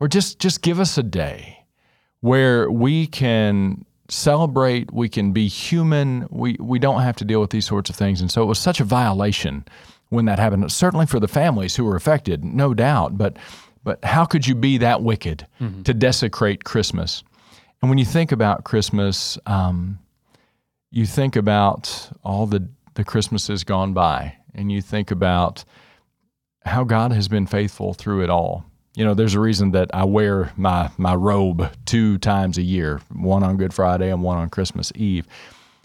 or 0.00 0.08
just 0.08 0.38
just 0.38 0.62
give 0.62 0.80
us 0.80 0.98
a 0.98 1.02
day 1.02 1.64
where 2.20 2.70
we 2.70 3.06
can 3.06 3.84
celebrate, 4.08 4.92
we 4.92 5.08
can 5.08 5.32
be 5.32 5.48
human, 5.48 6.26
we 6.30 6.56
we 6.60 6.78
don't 6.78 7.02
have 7.02 7.16
to 7.16 7.24
deal 7.24 7.40
with 7.40 7.50
these 7.50 7.66
sorts 7.66 7.88
of 7.90 7.96
things. 7.96 8.20
And 8.20 8.30
so 8.30 8.42
it 8.42 8.46
was 8.46 8.58
such 8.58 8.80
a 8.80 8.84
violation 8.84 9.64
when 10.08 10.26
that 10.26 10.38
happened. 10.38 10.70
Certainly 10.70 11.06
for 11.06 11.20
the 11.20 11.28
families 11.28 11.76
who 11.76 11.84
were 11.84 11.96
affected, 11.96 12.44
no 12.44 12.74
doubt, 12.74 13.16
but 13.16 13.36
But 13.84 14.04
how 14.04 14.24
could 14.24 14.46
you 14.46 14.54
be 14.54 14.78
that 14.78 15.02
wicked 15.02 15.46
to 15.84 15.94
desecrate 15.94 16.64
Christmas? 16.64 17.24
And 17.80 17.88
when 17.88 17.98
you 17.98 18.04
think 18.04 18.30
about 18.30 18.64
Christmas, 18.64 19.38
um, 19.46 19.98
you 20.90 21.04
think 21.04 21.34
about 21.34 22.10
all 22.22 22.46
the, 22.46 22.68
the 22.94 23.02
Christmases 23.04 23.64
gone 23.64 23.92
by, 23.92 24.36
and 24.54 24.70
you 24.70 24.80
think 24.80 25.10
about 25.10 25.64
how 26.64 26.84
God 26.84 27.12
has 27.12 27.26
been 27.26 27.46
faithful 27.46 27.92
through 27.92 28.22
it 28.22 28.30
all. 28.30 28.64
You 28.94 29.04
know, 29.04 29.14
there's 29.14 29.34
a 29.34 29.40
reason 29.40 29.72
that 29.72 29.90
I 29.92 30.04
wear 30.04 30.52
my, 30.56 30.90
my 30.96 31.14
robe 31.14 31.72
two 31.86 32.18
times 32.18 32.58
a 32.58 32.62
year, 32.62 33.00
one 33.12 33.42
on 33.42 33.56
Good 33.56 33.74
Friday 33.74 34.10
and 34.10 34.22
one 34.22 34.36
on 34.36 34.48
Christmas 34.50 34.92
Eve. 34.94 35.26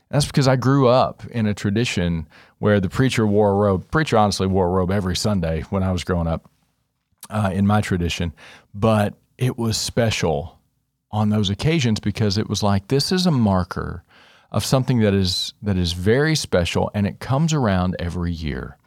That's 0.09 0.25
because 0.25 0.47
I 0.47 0.55
grew 0.55 0.87
up 0.87 1.25
in 1.31 1.47
a 1.47 1.53
tradition 1.53 2.27
where 2.59 2.79
the 2.79 2.89
preacher 2.89 3.25
wore 3.25 3.51
a 3.51 3.55
robe. 3.55 3.89
Preacher 3.91 4.17
honestly 4.17 4.47
wore 4.47 4.67
a 4.67 4.71
robe 4.71 4.91
every 4.91 5.15
Sunday 5.15 5.61
when 5.69 5.83
I 5.83 5.91
was 5.91 6.03
growing 6.03 6.27
up 6.27 6.49
uh, 7.29 7.51
in 7.53 7.67
my 7.67 7.81
tradition, 7.81 8.34
but 8.74 9.13
it 9.38 9.57
was 9.57 9.77
special 9.77 10.60
on 11.12 11.29
those 11.29 11.50
occasions 11.50 12.00
because 12.00 12.38
it 12.38 12.50
was 12.50 12.63
like 12.63 12.88
this 12.88 13.12
is 13.12 13.25
a 13.25 13.31
marker 13.31 14.03
of 14.51 14.65
something 14.65 15.00
that 15.00 15.13
is 15.13 15.53
that 15.62 15.77
is 15.77 15.93
very 15.93 16.36
special 16.36 16.89
and 16.93 17.05
it 17.05 17.19
comes 17.19 17.53
around 17.53 17.96
every 18.00 18.31
year 18.31 18.77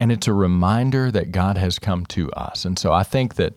and 0.00 0.10
it's 0.10 0.26
a 0.26 0.32
reminder 0.32 1.10
that 1.10 1.30
God 1.30 1.58
has 1.58 1.78
come 1.78 2.06
to 2.06 2.32
us. 2.32 2.64
And 2.64 2.78
so 2.78 2.92
I 2.92 3.02
think 3.02 3.34
that 3.34 3.54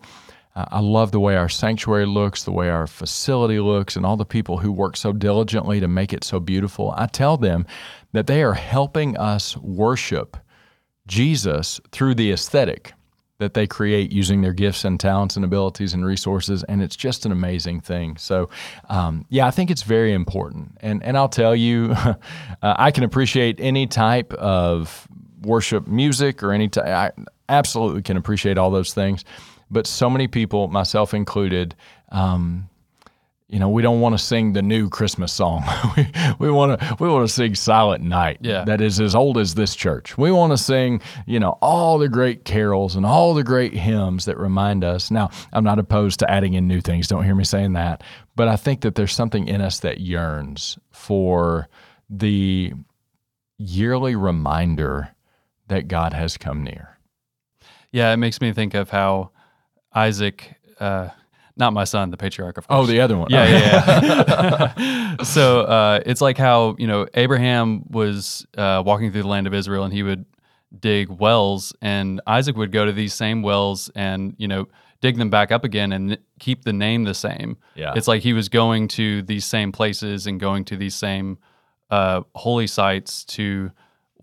uh, 0.54 0.66
I 0.70 0.80
love 0.80 1.10
the 1.10 1.18
way 1.18 1.36
our 1.36 1.48
sanctuary 1.48 2.06
looks, 2.06 2.44
the 2.44 2.52
way 2.52 2.68
our 2.68 2.86
facility 2.86 3.58
looks, 3.58 3.96
and 3.96 4.04
all 4.04 4.18
the 4.18 4.26
people 4.26 4.58
who 4.58 4.70
work 4.70 4.96
so 4.96 5.12
diligently 5.12 5.80
to 5.80 5.88
make 5.88 6.12
it 6.12 6.22
so 6.22 6.38
beautiful. 6.38 6.92
I 6.96 7.06
tell 7.06 7.38
them 7.38 7.66
that 8.12 8.26
they 8.26 8.42
are 8.42 8.54
helping 8.54 9.16
us 9.16 9.56
worship 9.56 10.36
Jesus 11.06 11.80
through 11.90 12.14
the 12.14 12.30
aesthetic 12.30 12.92
that 13.38 13.54
they 13.54 13.66
create 13.66 14.12
using 14.12 14.42
their 14.42 14.52
gifts 14.52 14.84
and 14.84 14.98
talents 14.98 15.36
and 15.36 15.44
abilities 15.44 15.92
and 15.92 16.06
resources, 16.06 16.62
and 16.64 16.82
it's 16.82 16.96
just 16.96 17.26
an 17.26 17.32
amazing 17.32 17.80
thing. 17.80 18.16
So, 18.16 18.48
um, 18.88 19.26
yeah, 19.28 19.46
I 19.46 19.50
think 19.50 19.70
it's 19.70 19.82
very 19.82 20.12
important. 20.12 20.78
And 20.80 21.02
and 21.02 21.16
I'll 21.16 21.28
tell 21.28 21.54
you, 21.54 21.92
uh, 21.96 22.14
I 22.62 22.90
can 22.90 23.04
appreciate 23.04 23.58
any 23.60 23.86
type 23.86 24.32
of 24.34 25.08
worship 25.42 25.86
music 25.88 26.42
or 26.42 26.52
any 26.52 26.68
type. 26.68 26.86
I 26.86 27.10
absolutely 27.48 28.02
can 28.02 28.16
appreciate 28.16 28.56
all 28.56 28.70
those 28.70 28.94
things, 28.94 29.24
but 29.70 29.86
so 29.86 30.08
many 30.08 30.28
people, 30.28 30.68
myself 30.68 31.12
included. 31.12 31.74
Um, 32.10 32.68
you 33.48 33.58
know, 33.58 33.68
we 33.68 33.82
don't 33.82 34.00
want 34.00 34.16
to 34.16 34.24
sing 34.24 34.54
the 34.54 34.62
new 34.62 34.88
Christmas 34.88 35.32
song. 35.32 35.64
we 35.96 36.06
we 36.38 36.50
want 36.50 36.80
to 36.80 36.96
we 36.98 37.08
want 37.08 37.28
to 37.28 37.32
sing 37.32 37.54
Silent 37.54 38.02
Night. 38.02 38.38
Yeah. 38.40 38.64
That 38.64 38.80
is 38.80 39.00
as 39.00 39.14
old 39.14 39.36
as 39.36 39.54
this 39.54 39.76
church. 39.76 40.16
We 40.16 40.30
want 40.30 40.52
to 40.52 40.58
sing, 40.58 41.02
you 41.26 41.38
know, 41.38 41.58
all 41.60 41.98
the 41.98 42.08
great 42.08 42.44
carols 42.44 42.96
and 42.96 43.04
all 43.04 43.34
the 43.34 43.44
great 43.44 43.74
hymns 43.74 44.24
that 44.24 44.38
remind 44.38 44.82
us. 44.82 45.10
Now, 45.10 45.30
I'm 45.52 45.64
not 45.64 45.78
opposed 45.78 46.20
to 46.20 46.30
adding 46.30 46.54
in 46.54 46.66
new 46.66 46.80
things. 46.80 47.06
Don't 47.06 47.24
hear 47.24 47.34
me 47.34 47.44
saying 47.44 47.74
that. 47.74 48.02
But 48.34 48.48
I 48.48 48.56
think 48.56 48.80
that 48.80 48.94
there's 48.94 49.12
something 49.12 49.46
in 49.46 49.60
us 49.60 49.80
that 49.80 50.00
yearns 50.00 50.78
for 50.90 51.68
the 52.08 52.72
yearly 53.58 54.16
reminder 54.16 55.14
that 55.68 55.88
God 55.88 56.12
has 56.12 56.36
come 56.36 56.64
near. 56.64 56.98
Yeah, 57.92 58.12
it 58.12 58.16
makes 58.16 58.40
me 58.40 58.52
think 58.52 58.74
of 58.74 58.90
how 58.90 59.30
Isaac, 59.94 60.56
uh, 60.80 61.10
not 61.56 61.72
my 61.72 61.84
son, 61.84 62.10
the 62.10 62.16
patriarch, 62.16 62.58
of 62.58 62.66
course. 62.66 62.80
Oh, 62.80 62.86
the 62.86 63.00
other 63.00 63.16
one. 63.16 63.28
Yeah, 63.30 63.46
yeah, 63.46 64.72
yeah. 64.78 65.16
so 65.22 65.60
uh, 65.60 66.00
it's 66.04 66.20
like 66.20 66.36
how 66.38 66.74
you 66.78 66.86
know 66.86 67.06
Abraham 67.14 67.84
was 67.90 68.46
uh, 68.56 68.82
walking 68.84 69.12
through 69.12 69.22
the 69.22 69.28
land 69.28 69.46
of 69.46 69.54
Israel, 69.54 69.84
and 69.84 69.92
he 69.92 70.02
would 70.02 70.24
dig 70.78 71.08
wells, 71.08 71.72
and 71.80 72.20
Isaac 72.26 72.56
would 72.56 72.72
go 72.72 72.84
to 72.84 72.92
these 72.92 73.14
same 73.14 73.42
wells, 73.42 73.90
and 73.94 74.34
you 74.38 74.48
know 74.48 74.66
dig 75.00 75.16
them 75.18 75.30
back 75.30 75.52
up 75.52 75.64
again, 75.64 75.92
and 75.92 76.18
keep 76.40 76.64
the 76.64 76.72
name 76.72 77.04
the 77.04 77.14
same. 77.14 77.56
Yeah. 77.74 77.92
it's 77.94 78.08
like 78.08 78.22
he 78.22 78.32
was 78.32 78.48
going 78.48 78.88
to 78.88 79.22
these 79.22 79.44
same 79.44 79.70
places 79.70 80.26
and 80.26 80.40
going 80.40 80.64
to 80.66 80.76
these 80.76 80.94
same 80.94 81.38
uh, 81.90 82.22
holy 82.34 82.66
sites 82.66 83.24
to 83.26 83.70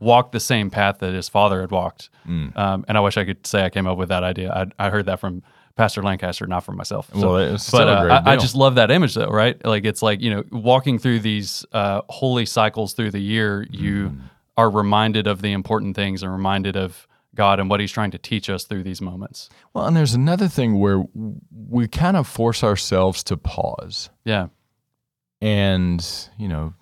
walk 0.02 0.34
the 0.34 0.40
same 0.42 0.70
path 0.70 1.00
that 1.00 1.14
his 1.14 1.30
father 1.30 1.62
had 1.62 1.72
walked. 1.72 2.10
Mm. 2.28 2.58
Um, 2.58 2.84
and 2.90 2.98
I 2.98 3.02
wish 3.02 3.16
I 3.16 3.24
could 3.24 3.48
say 3.48 3.64
I 3.64 3.70
came 3.70 3.88
up 3.88 3.98
with 3.98 4.10
that 4.10 4.24
idea. 4.24 4.52
I, 4.52 4.88
I 4.88 4.90
heard 4.90 5.06
that 5.06 5.20
from 5.22 5.44
Pastor 5.78 6.04
Lancaster, 6.04 6.46
not 6.48 6.66
from 6.66 6.76
myself. 6.76 7.10
So- 7.14 7.20
Well, 7.34 7.38
it's 7.38 7.72
but 7.72 7.88
uh, 7.88 8.22
I, 8.26 8.34
I 8.34 8.36
just 8.36 8.56
love 8.56 8.76
that 8.76 8.92
image, 8.92 9.14
though, 9.14 9.30
right? 9.30 9.64
Like 9.66 9.86
it's 9.86 10.02
like 10.02 10.20
you 10.20 10.30
know, 10.30 10.44
walking 10.52 11.00
through 11.00 11.20
these 11.22 11.66
uh, 11.72 12.02
holy 12.10 12.46
cycles 12.46 12.94
through 12.94 13.12
the 13.12 13.22
year, 13.22 13.66
you 13.72 14.10
Mm. 14.10 14.20
are 14.58 14.70
reminded 14.70 15.28
of 15.28 15.42
the 15.42 15.54
important 15.54 15.96
things 15.96 16.24
and 16.24 16.32
reminded 16.32 16.76
of 16.76 17.08
God 17.36 17.60
and 17.62 17.70
what 17.70 17.80
He's 17.80 17.92
trying 17.94 18.12
to 18.12 18.18
teach 18.18 18.50
us 18.50 18.66
through 18.66 18.84
these 18.84 19.02
moments. 19.02 19.50
Well, 19.74 19.86
and 19.86 19.96
there's 19.96 20.14
another 20.14 20.50
thing 20.50 20.78
where 20.80 21.06
we 21.70 21.88
kind 21.88 22.18
of 22.18 22.28
force 22.28 22.64
ourselves 22.64 23.24
to 23.26 23.38
pause. 23.38 24.10
Yeah, 24.26 24.48
And, 25.42 26.06
you 26.38 26.48
know, 26.48 26.74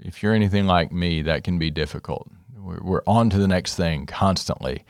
if 0.00 0.22
you're 0.22 0.34
anything 0.34 0.66
like 0.66 0.92
me, 0.92 1.22
that 1.22 1.44
can 1.44 1.58
be 1.58 1.70
difficult. 1.70 2.30
We're, 2.64 2.80
we're 2.82 3.02
on 3.06 3.30
to 3.30 3.38
the 3.38 3.48
next 3.48 3.76
thing 3.76 4.06
constantly. 4.06 4.84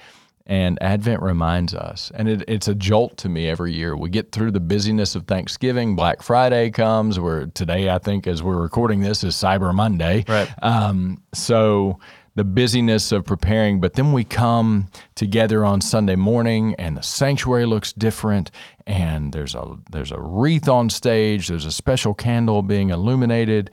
And 0.47 0.81
Advent 0.83 1.23
reminds 1.23 1.75
us, 1.75 2.13
and 2.15 2.29
it, 2.29 2.45
it's 2.47 2.69
a 2.69 2.75
jolt 2.75 3.17
to 3.19 3.31
me 3.31 3.49
every 3.49 3.73
year. 3.73 3.97
We 3.97 4.11
get 4.11 4.31
through 4.31 4.51
the 4.51 4.61
busyness 4.61 5.15
of 5.15 5.27
Thanksgiving, 5.27 5.97
Black 5.97 6.23
Friday 6.23 6.71
comes, 6.71 7.19
where 7.19 7.47
today, 7.47 7.89
I 7.89 7.99
think, 7.99 8.27
as 8.27 8.43
we're 8.43 8.61
recording 8.61 9.01
this, 9.01 9.25
is 9.25 9.35
Cyber 9.35 9.75
Monday. 9.75 10.23
Right. 10.29 10.51
Um, 10.63 11.23
so 11.33 11.99
the 12.35 12.45
busyness 12.45 13.11
of 13.11 13.25
preparing, 13.25 13.81
but 13.81 13.95
then 13.95 14.13
we 14.13 14.23
come 14.23 14.89
together 15.15 15.65
on 15.65 15.81
Sunday 15.81 16.17
morning, 16.17 16.75
and 16.79 16.97
the 16.97 17.03
sanctuary 17.03 17.65
looks 17.65 17.95
different, 17.95 18.51
and 18.87 19.33
there's 19.33 19.55
a 19.55 19.77
there's 19.91 20.13
a 20.13 20.21
wreath 20.21 20.69
on 20.69 20.91
stage, 20.91 21.49
there's 21.49 21.65
a 21.65 21.73
special 21.73 22.13
candle 22.13 22.61
being 22.63 22.91
illuminated. 22.91 23.71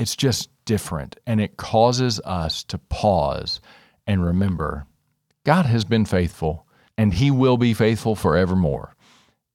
It's 0.00 0.16
just 0.16 0.48
different, 0.64 1.16
and 1.26 1.42
it 1.42 1.58
causes 1.58 2.20
us 2.24 2.64
to 2.64 2.78
pause 2.78 3.60
and 4.06 4.24
remember 4.24 4.86
God 5.44 5.66
has 5.66 5.84
been 5.84 6.06
faithful, 6.06 6.66
and 6.96 7.12
He 7.12 7.30
will 7.30 7.58
be 7.58 7.74
faithful 7.74 8.16
forevermore. 8.16 8.94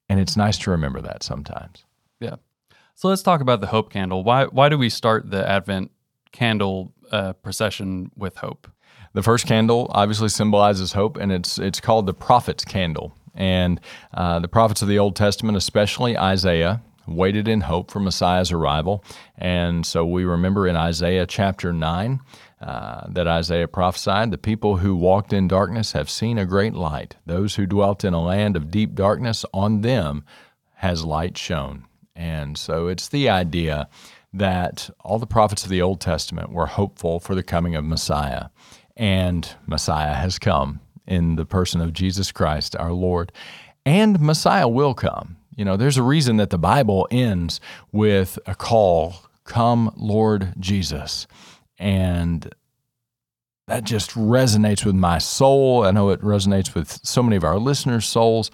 And 0.08 0.20
it's 0.20 0.38
nice 0.38 0.60
to 0.60 0.70
remember 0.70 1.02
that 1.02 1.24
sometimes. 1.24 1.84
yeah. 2.20 2.36
So 2.94 3.08
let's 3.08 3.24
talk 3.24 3.42
about 3.42 3.60
the 3.60 3.68
hope 3.68 3.92
candle. 3.92 4.24
Why 4.24 4.46
why 4.46 4.70
do 4.70 4.78
we 4.78 4.90
start 4.90 5.32
the 5.32 5.50
Advent 5.50 5.90
candle 6.32 6.94
uh, 7.12 7.34
procession 7.34 8.12
with 8.16 8.38
hope? 8.38 8.68
The 9.14 9.24
first 9.24 9.48
candle 9.48 9.88
obviously 9.96 10.30
symbolizes 10.30 10.94
hope, 10.94 11.18
and 11.18 11.32
it's 11.32 11.58
it's 11.58 11.80
called 11.80 12.06
the 12.06 12.14
prophet's 12.14 12.64
candle. 12.64 13.16
And 13.34 13.82
uh, 14.14 14.40
the 14.40 14.48
prophets 14.48 14.84
of 14.84 14.88
the 14.90 15.00
Old 15.00 15.16
Testament, 15.16 15.58
especially 15.58 16.16
Isaiah, 16.16 16.84
waited 17.08 17.48
in 17.48 17.62
hope 17.62 17.92
for 17.92 18.00
Messiah's 18.00 18.52
arrival. 18.52 19.04
And 19.38 19.86
so 19.86 20.06
we 20.06 20.26
remember 20.26 20.68
in 20.68 20.76
Isaiah 20.76 21.26
chapter 21.26 21.74
nine 21.74 22.22
uh, 22.62 23.08
that 23.10 23.28
Isaiah 23.28 23.68
prophesied, 23.68 24.32
"The 24.32 24.38
people 24.38 24.78
who 24.78 24.96
walked 24.96 25.34
in 25.34 25.48
darkness 25.48 25.92
have 25.92 26.10
seen 26.10 26.38
a 26.38 26.46
great 26.46 26.74
light. 26.74 27.16
Those 27.26 27.56
who 27.56 27.66
dwelt 27.66 28.04
in 28.04 28.14
a 28.14 28.24
land 28.24 28.56
of 28.56 28.72
deep 28.72 28.96
darkness, 28.96 29.46
on 29.54 29.82
them 29.82 30.24
has 30.76 31.04
light 31.04 31.38
shone." 31.38 31.86
And 32.16 32.58
so 32.58 32.88
it's 32.88 33.10
the 33.10 33.30
idea 33.30 33.88
that 34.34 34.90
all 35.02 35.20
the 35.20 35.28
prophets 35.28 35.64
of 35.64 35.70
the 35.70 35.82
Old 35.82 36.02
Testament 36.02 36.52
were 36.52 36.66
hopeful 36.66 37.20
for 37.20 37.36
the 37.36 37.44
coming 37.44 37.76
of 37.76 37.86
Messiah. 37.86 38.46
And 38.98 39.50
Messiah 39.68 40.14
has 40.14 40.40
come 40.40 40.80
in 41.06 41.36
the 41.36 41.46
person 41.46 41.82
of 41.82 41.94
Jesus 41.94 42.32
Christ, 42.32 42.76
our 42.78 42.94
Lord. 42.94 43.32
And 43.86 44.20
Messiah 44.20 44.68
will 44.68 44.94
come. 44.94 45.38
You 45.56 45.66
know, 45.66 45.78
there's 45.78 45.98
a 45.98 46.04
reason 46.04 46.38
that 46.38 46.50
the 46.50 46.58
Bible 46.58 47.08
ends 47.12 47.62
with 47.92 48.38
a 48.46 48.56
call, 48.56 49.16
Come, 49.46 49.94
Lord 49.96 50.54
Jesus. 50.60 51.28
And 51.78 52.54
that 53.68 53.84
just 53.84 54.12
resonates 54.12 54.86
with 54.86 54.96
my 54.96 55.18
soul. 55.18 55.84
I 55.84 55.92
know 55.92 56.10
it 56.10 56.22
resonates 56.22 56.76
with 56.76 57.00
so 57.04 57.24
many 57.24 57.36
of 57.36 57.44
our 57.44 57.58
listeners' 57.58 58.06
souls. 58.06 58.52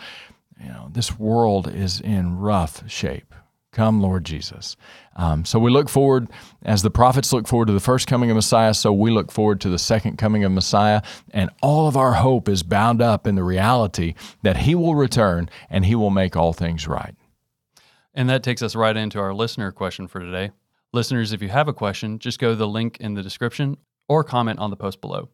You 0.62 0.70
know, 0.70 0.90
this 0.92 1.18
world 1.18 1.74
is 1.74 2.00
in 2.00 2.38
rough 2.38 2.90
shape. 2.90 3.34
Come, 3.72 4.02
Lord 4.02 4.26
Jesus. 4.26 4.76
Um, 5.16 5.46
so 5.46 5.58
we 5.58 5.72
look 5.72 5.88
forward, 5.88 6.28
as 6.62 6.82
the 6.82 6.92
prophets 6.92 7.32
look 7.32 7.48
forward 7.48 7.68
to 7.68 7.74
the 7.74 7.80
first 7.80 8.06
coming 8.06 8.30
of 8.30 8.36
Messiah, 8.36 8.74
so 8.74 8.92
we 8.92 9.12
look 9.12 9.32
forward 9.32 9.62
to 9.62 9.70
the 9.70 9.80
second 9.80 10.18
coming 10.18 10.44
of 10.44 10.52
Messiah. 10.52 11.02
And 11.30 11.50
all 11.62 11.88
of 11.88 11.96
our 11.96 12.14
hope 12.14 12.50
is 12.50 12.64
bound 12.64 13.02
up 13.02 13.26
in 13.26 13.36
the 13.36 13.44
reality 13.44 14.16
that 14.42 14.58
He 14.58 14.76
will 14.76 14.96
return 14.96 15.50
and 15.70 15.86
He 15.86 15.96
will 15.96 16.10
make 16.10 16.36
all 16.36 16.52
things 16.52 16.86
right. 16.86 17.16
And 18.14 18.30
that 18.30 18.44
takes 18.44 18.62
us 18.62 18.76
right 18.76 18.98
into 18.98 19.20
our 19.20 19.34
listener 19.34 19.72
question 19.72 20.08
for 20.08 20.20
today. 20.20 20.52
Listeners, 20.92 21.32
if 21.32 21.42
you 21.42 21.48
have 21.48 21.70
a 21.70 21.74
question, 21.74 22.20
just 22.20 22.40
go 22.40 22.50
to 22.50 22.56
the 22.58 22.68
link 22.68 22.98
in 23.00 23.14
the 23.14 23.24
description 23.24 23.78
or 24.10 24.26
comment 24.26 24.60
on 24.60 24.70
the 24.70 24.76
post 24.76 25.00
below. 25.00 25.30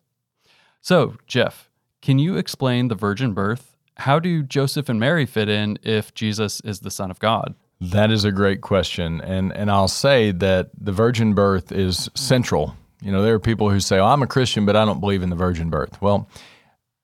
So, 0.82 1.16
Jeff, 1.26 1.72
can 2.04 2.20
you 2.20 2.38
explain 2.38 2.88
the 2.88 2.96
virgin 2.96 3.34
birth? 3.34 3.76
How 3.96 4.20
do 4.20 4.44
Joseph 4.44 4.90
and 4.90 5.00
Mary 5.00 5.26
fit 5.26 5.50
in 5.50 5.80
if 5.82 6.14
Jesus 6.14 6.62
is 6.62 6.82
the 6.82 6.92
Son 6.92 7.10
of 7.10 7.18
God? 7.18 7.56
That 7.80 8.12
is 8.12 8.24
a 8.26 8.32
great 8.32 8.62
question. 8.62 9.22
And, 9.22 9.56
and 9.56 9.70
I'll 9.70 9.88
say 9.88 10.32
that 10.32 10.70
the 10.80 10.92
virgin 10.92 11.34
birth 11.34 11.72
is 11.72 12.10
central. 12.16 12.76
You 13.02 13.12
know, 13.12 13.22
there 13.22 13.36
are 13.36 13.40
people 13.40 13.70
who 13.70 13.80
say, 13.80 14.00
oh, 14.00 14.06
I'm 14.06 14.24
a 14.24 14.28
Christian, 14.28 14.66
but 14.66 14.76
I 14.76 14.86
don't 14.86 15.00
believe 15.00 15.22
in 15.22 15.30
the 15.30 15.36
virgin 15.36 15.70
birth. 15.70 16.02
Well, 16.02 16.28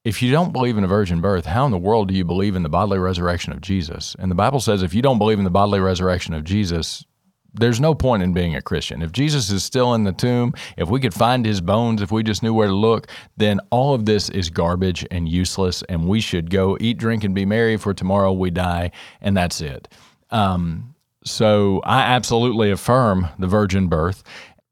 if 0.03 0.21
you 0.21 0.31
don't 0.31 0.51
believe 0.51 0.77
in 0.77 0.83
a 0.83 0.87
virgin 0.87 1.21
birth, 1.21 1.45
how 1.45 1.65
in 1.65 1.71
the 1.71 1.77
world 1.77 2.09
do 2.09 2.13
you 2.13 2.25
believe 2.25 2.55
in 2.55 2.63
the 2.63 2.69
bodily 2.69 2.99
resurrection 2.99 3.53
of 3.53 3.61
Jesus? 3.61 4.15
And 4.19 4.29
the 4.29 4.35
Bible 4.35 4.59
says 4.59 4.81
if 4.81 4.93
you 4.93 5.01
don't 5.01 5.19
believe 5.19 5.37
in 5.37 5.45
the 5.45 5.51
bodily 5.51 5.79
resurrection 5.79 6.33
of 6.33 6.43
Jesus, 6.43 7.05
there's 7.53 7.79
no 7.79 7.93
point 7.93 8.23
in 8.23 8.33
being 8.33 8.55
a 8.55 8.61
Christian. 8.61 9.01
If 9.01 9.11
Jesus 9.11 9.51
is 9.51 9.63
still 9.63 9.93
in 9.93 10.03
the 10.03 10.11
tomb, 10.11 10.55
if 10.75 10.89
we 10.89 10.99
could 10.99 11.13
find 11.13 11.45
his 11.45 11.61
bones, 11.61 12.01
if 12.01 12.11
we 12.11 12.23
just 12.23 12.41
knew 12.41 12.53
where 12.53 12.67
to 12.67 12.73
look, 12.73 13.07
then 13.37 13.59
all 13.69 13.93
of 13.93 14.05
this 14.05 14.29
is 14.29 14.49
garbage 14.49 15.05
and 15.11 15.29
useless, 15.29 15.83
and 15.83 16.07
we 16.07 16.19
should 16.19 16.49
go 16.49 16.77
eat, 16.81 16.97
drink, 16.97 17.23
and 17.23 17.35
be 17.35 17.45
merry, 17.45 17.77
for 17.77 17.93
tomorrow 17.93 18.33
we 18.33 18.49
die, 18.49 18.91
and 19.21 19.37
that's 19.37 19.61
it. 19.61 19.87
Um, 20.33 20.95
so 21.23 21.79
I 21.85 22.01
absolutely 22.01 22.71
affirm 22.71 23.29
the 23.39 23.47
virgin 23.47 23.87
birth, 23.87 24.23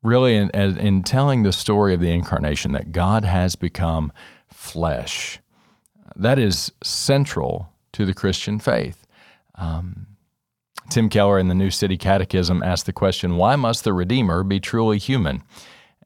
really, 0.03 0.35
in, 0.35 0.49
in 0.49 1.03
telling 1.03 1.43
the 1.43 1.53
story 1.53 1.93
of 1.93 2.01
the 2.01 2.11
incarnation 2.11 2.73
that 2.73 2.91
God 2.91 3.23
has 3.23 3.55
become 3.55 4.11
flesh. 4.49 5.39
That 6.15 6.37
is 6.37 6.71
central 6.83 7.71
to 7.93 8.05
the 8.05 8.13
Christian 8.13 8.59
faith. 8.59 9.07
Um, 9.55 10.07
Tim 10.89 11.07
Keller 11.07 11.39
in 11.39 11.47
the 11.47 11.55
New 11.55 11.71
City 11.71 11.95
Catechism 11.95 12.61
asked 12.63 12.85
the 12.85 12.91
question 12.91 13.37
why 13.37 13.55
must 13.55 13.83
the 13.83 13.93
Redeemer 13.93 14.43
be 14.43 14.59
truly 14.59 14.97
human? 14.97 15.43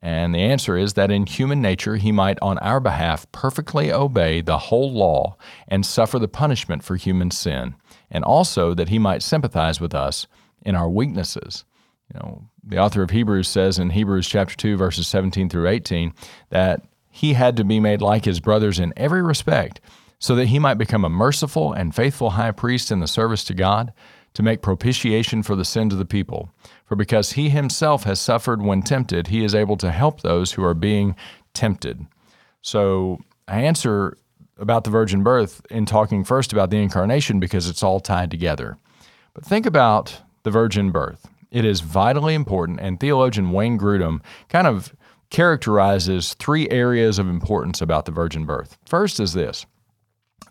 And 0.02 0.36
the 0.36 0.40
answer 0.40 0.78
is 0.78 0.94
that 0.94 1.10
in 1.10 1.26
human 1.26 1.62
nature 1.62 1.96
he 1.96 2.12
might 2.12 2.38
on 2.40 2.60
our 2.60 2.80
behalf 2.80 3.26
perfectly 3.32 3.92
obey 3.92 4.42
the 4.42 4.60
whole 4.60 4.92
law 4.92 5.38
and 5.68 5.84
suffer 5.84 6.20
the 6.20 6.28
punishment 6.28 6.84
for 6.84 6.96
human 6.96 7.32
sin, 7.32 7.74
and 8.16 8.24
also 8.24 8.74
that 8.74 8.88
he 8.88 8.98
might 8.98 9.22
sympathize 9.22 9.82
with 9.82 9.94
us 9.94 10.26
in 10.62 10.74
our 10.74 10.90
weaknesses. 10.90 11.66
You 12.14 12.20
know, 12.20 12.50
the 12.64 12.78
author 12.78 13.04
of 13.04 13.10
Hebrews 13.10 13.50
says 13.50 13.78
in 13.78 13.90
Hebrews 13.90 14.26
chapter 14.26 14.56
2 14.56 14.78
verses 14.78 15.06
17 15.10 15.50
through 15.50 15.68
18 15.68 16.14
that 16.50 16.82
he 17.10 17.34
had 17.34 17.58
to 17.58 17.66
be 17.66 17.82
made 17.82 18.02
like 18.02 18.24
his 18.24 18.40
brothers 18.40 18.80
in 18.80 18.94
every 18.96 19.22
respect, 19.22 19.82
so 20.18 20.34
that 20.36 20.48
he 20.48 20.60
might 20.60 20.78
become 20.78 21.04
a 21.04 21.10
merciful 21.10 21.74
and 21.74 21.94
faithful 21.94 22.32
high 22.32 22.52
priest 22.52 22.90
in 22.90 23.02
the 23.02 23.08
service 23.08 23.44
to 23.44 23.54
God, 23.54 23.92
to 24.34 24.44
make 24.44 24.62
propitiation 24.62 25.44
for 25.44 25.58
the 25.58 25.66
sins 25.66 25.92
of 25.92 26.00
the 26.00 26.06
people. 26.06 26.50
For 26.86 26.96
because 26.96 27.34
he 27.34 27.50
himself 27.50 28.06
has 28.06 28.22
suffered 28.22 28.62
when 28.62 28.82
tempted, 28.82 29.28
he 29.28 29.44
is 29.44 29.54
able 29.54 29.76
to 29.78 29.92
help 29.92 30.22
those 30.22 30.54
who 30.54 30.64
are 30.64 30.74
being 30.74 31.16
tempted. 31.54 32.06
So 32.62 33.20
I 33.48 33.62
answer 33.62 34.18
about 34.58 34.84
the 34.84 34.90
virgin 34.90 35.24
birth 35.24 35.62
in 35.70 35.86
talking 35.86 36.24
first 36.24 36.54
about 36.54 36.70
the 36.70 36.78
incarnation 36.78 37.40
because 37.40 37.68
it's 37.68 37.84
all 37.84 38.00
tied 38.00 38.32
together. 38.32 38.78
But 39.34 39.46
think 39.46 39.66
about 39.66 40.22
the 40.44 40.52
virgin 40.52 40.92
birth. 40.92 41.28
It 41.52 41.66
is 41.66 41.82
vitally 41.82 42.34
important, 42.34 42.80
and 42.80 43.00
theologian 43.00 43.52
Wayne 43.52 43.78
Grudem 43.78 44.22
kind 44.50 44.68
of 44.68 44.94
characterizes 45.30 46.34
three 46.36 46.70
areas 46.70 47.20
of 47.20 47.28
importance 47.28 47.82
about 47.82 48.06
the 48.06 48.12
virgin 48.12 48.46
birth. 48.46 48.78
First 48.86 49.20
is 49.20 49.34
this 49.34 49.66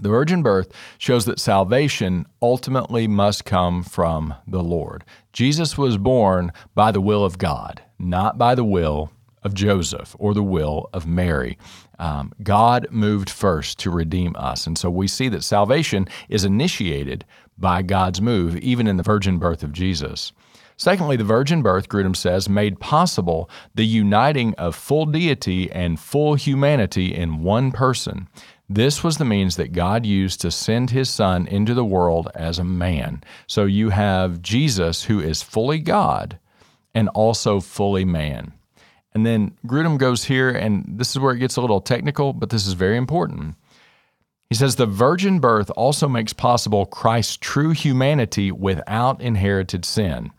the 0.00 0.08
virgin 0.08 0.42
birth 0.42 0.73
shows 0.99 1.25
that 1.26 1.38
salvation 1.38 2.26
ultimately 2.42 3.06
must 3.06 3.44
come 3.44 3.82
from 3.82 4.34
the 4.46 4.62
Lord. 4.62 5.04
Jesus 5.32 5.78
was 5.78 5.96
born 5.99 6.52
by 6.75 6.90
the 6.90 7.00
will 7.00 7.25
of 7.25 7.38
God, 7.38 7.82
not 7.99 8.37
by 8.37 8.54
the 8.54 8.64
will 8.64 9.11
of 9.45 9.55
Joseph 9.55 10.17
or 10.19 10.35
the 10.35 10.43
will 10.43 10.89
of 10.93 11.07
Mary. 11.07 11.59
Um, 11.99 12.33
God 12.43 12.89
moved 12.91 13.31
first 13.31 13.79
to 13.81 13.91
redeem 13.91 14.35
us. 14.37 14.67
And 14.67 14.77
so 14.77 14.91
we 14.91 15.07
see 15.07 15.29
that 15.29 15.45
salvation 15.45 16.09
is 16.29 16.45
initiated 16.45 17.25
by 17.57 17.83
God's 17.83 18.21
move, 18.21 18.57
even 18.57 18.87
in 18.87 18.97
the 18.97 19.03
virgin 19.03 19.39
birth 19.39 19.63
of 19.63 19.73
Jesus. 19.73 20.33
Secondly, 20.77 21.17
the 21.17 21.23
virgin 21.23 21.63
birth, 21.63 21.89
Grudem 21.89 22.17
says, 22.17 22.49
made 22.49 22.81
possible 22.81 23.49
the 23.75 23.87
uniting 23.87 24.55
of 24.55 24.75
full 24.75 25.07
deity 25.07 25.71
and 25.71 26.01
full 26.01 26.35
humanity 26.35 27.15
in 27.15 27.43
one 27.43 27.71
person. 27.71 28.29
This 28.69 29.05
was 29.05 29.19
the 29.19 29.25
means 29.25 29.57
that 29.57 29.73
God 29.73 30.05
used 30.05 30.41
to 30.41 30.51
send 30.51 30.91
his 30.91 31.11
son 31.11 31.47
into 31.47 31.75
the 31.75 31.85
world 31.85 32.29
as 32.35 32.59
a 32.59 32.65
man. 32.65 33.23
So 33.47 33.67
you 33.67 33.91
have 33.91 34.43
Jesus, 34.43 35.05
who 35.05 35.21
is 35.21 35.43
fully 35.43 35.79
God 35.79 36.39
and 36.95 37.09
also 37.11 37.61
fully 37.61 38.05
man. 38.05 38.53
And 39.14 39.25
then 39.25 39.56
Grudem 39.66 39.97
goes 39.97 40.25
here, 40.25 40.50
and 40.50 40.85
this 40.99 41.11
is 41.11 41.21
where 41.21 41.35
it 41.35 41.38
gets 41.38 41.56
a 41.56 41.61
little 41.61 41.80
technical, 41.80 42.33
but 42.33 42.50
this 42.50 42.66
is 42.66 42.73
very 42.73 42.97
important. 42.97 43.54
He 44.50 44.56
says 44.56 44.76
the 44.76 44.87
virgin 44.87 45.38
birth 45.38 45.71
also 45.76 46.09
makes 46.09 46.33
possible 46.33 46.85
Christ's 46.85 47.37
true 47.37 47.71
humanity 47.71 48.50
without 48.52 49.21
inherited 49.21 49.85
sin. 49.85 50.30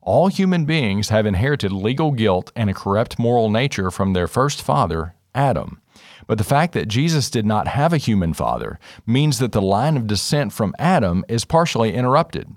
All 0.00 0.28
human 0.28 0.64
beings 0.64 1.10
have 1.10 1.26
inherited 1.26 1.72
legal 1.72 2.10
guilt 2.10 2.52
and 2.56 2.68
a 2.68 2.74
corrupt 2.74 3.18
moral 3.18 3.50
nature 3.50 3.90
from 3.90 4.12
their 4.14 4.26
first 4.26 4.60
father, 4.62 5.14
Adam. 5.34 5.80
But 6.26 6.38
the 6.38 6.44
fact 6.44 6.72
that 6.72 6.88
Jesus 6.88 7.30
did 7.30 7.44
not 7.44 7.68
have 7.68 7.92
a 7.92 7.98
human 7.98 8.32
father 8.32 8.78
means 9.06 9.38
that 9.38 9.52
the 9.52 9.62
line 9.62 9.96
of 9.96 10.06
descent 10.06 10.52
from 10.52 10.74
Adam 10.78 11.24
is 11.28 11.44
partially 11.44 11.92
interrupted. 11.92 12.48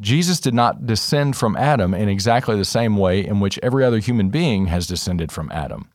Jesus 0.00 0.40
did 0.40 0.54
not 0.54 0.86
descend 0.86 1.36
from 1.36 1.56
Adam 1.56 1.94
in 1.94 2.08
exactly 2.08 2.56
the 2.56 2.64
same 2.64 2.96
way 2.96 3.24
in 3.24 3.40
which 3.40 3.58
every 3.62 3.84
other 3.84 3.98
human 3.98 4.28
being 4.28 4.66
has 4.66 4.86
descended 4.86 5.30
from 5.30 5.50
Adam. 5.52 5.88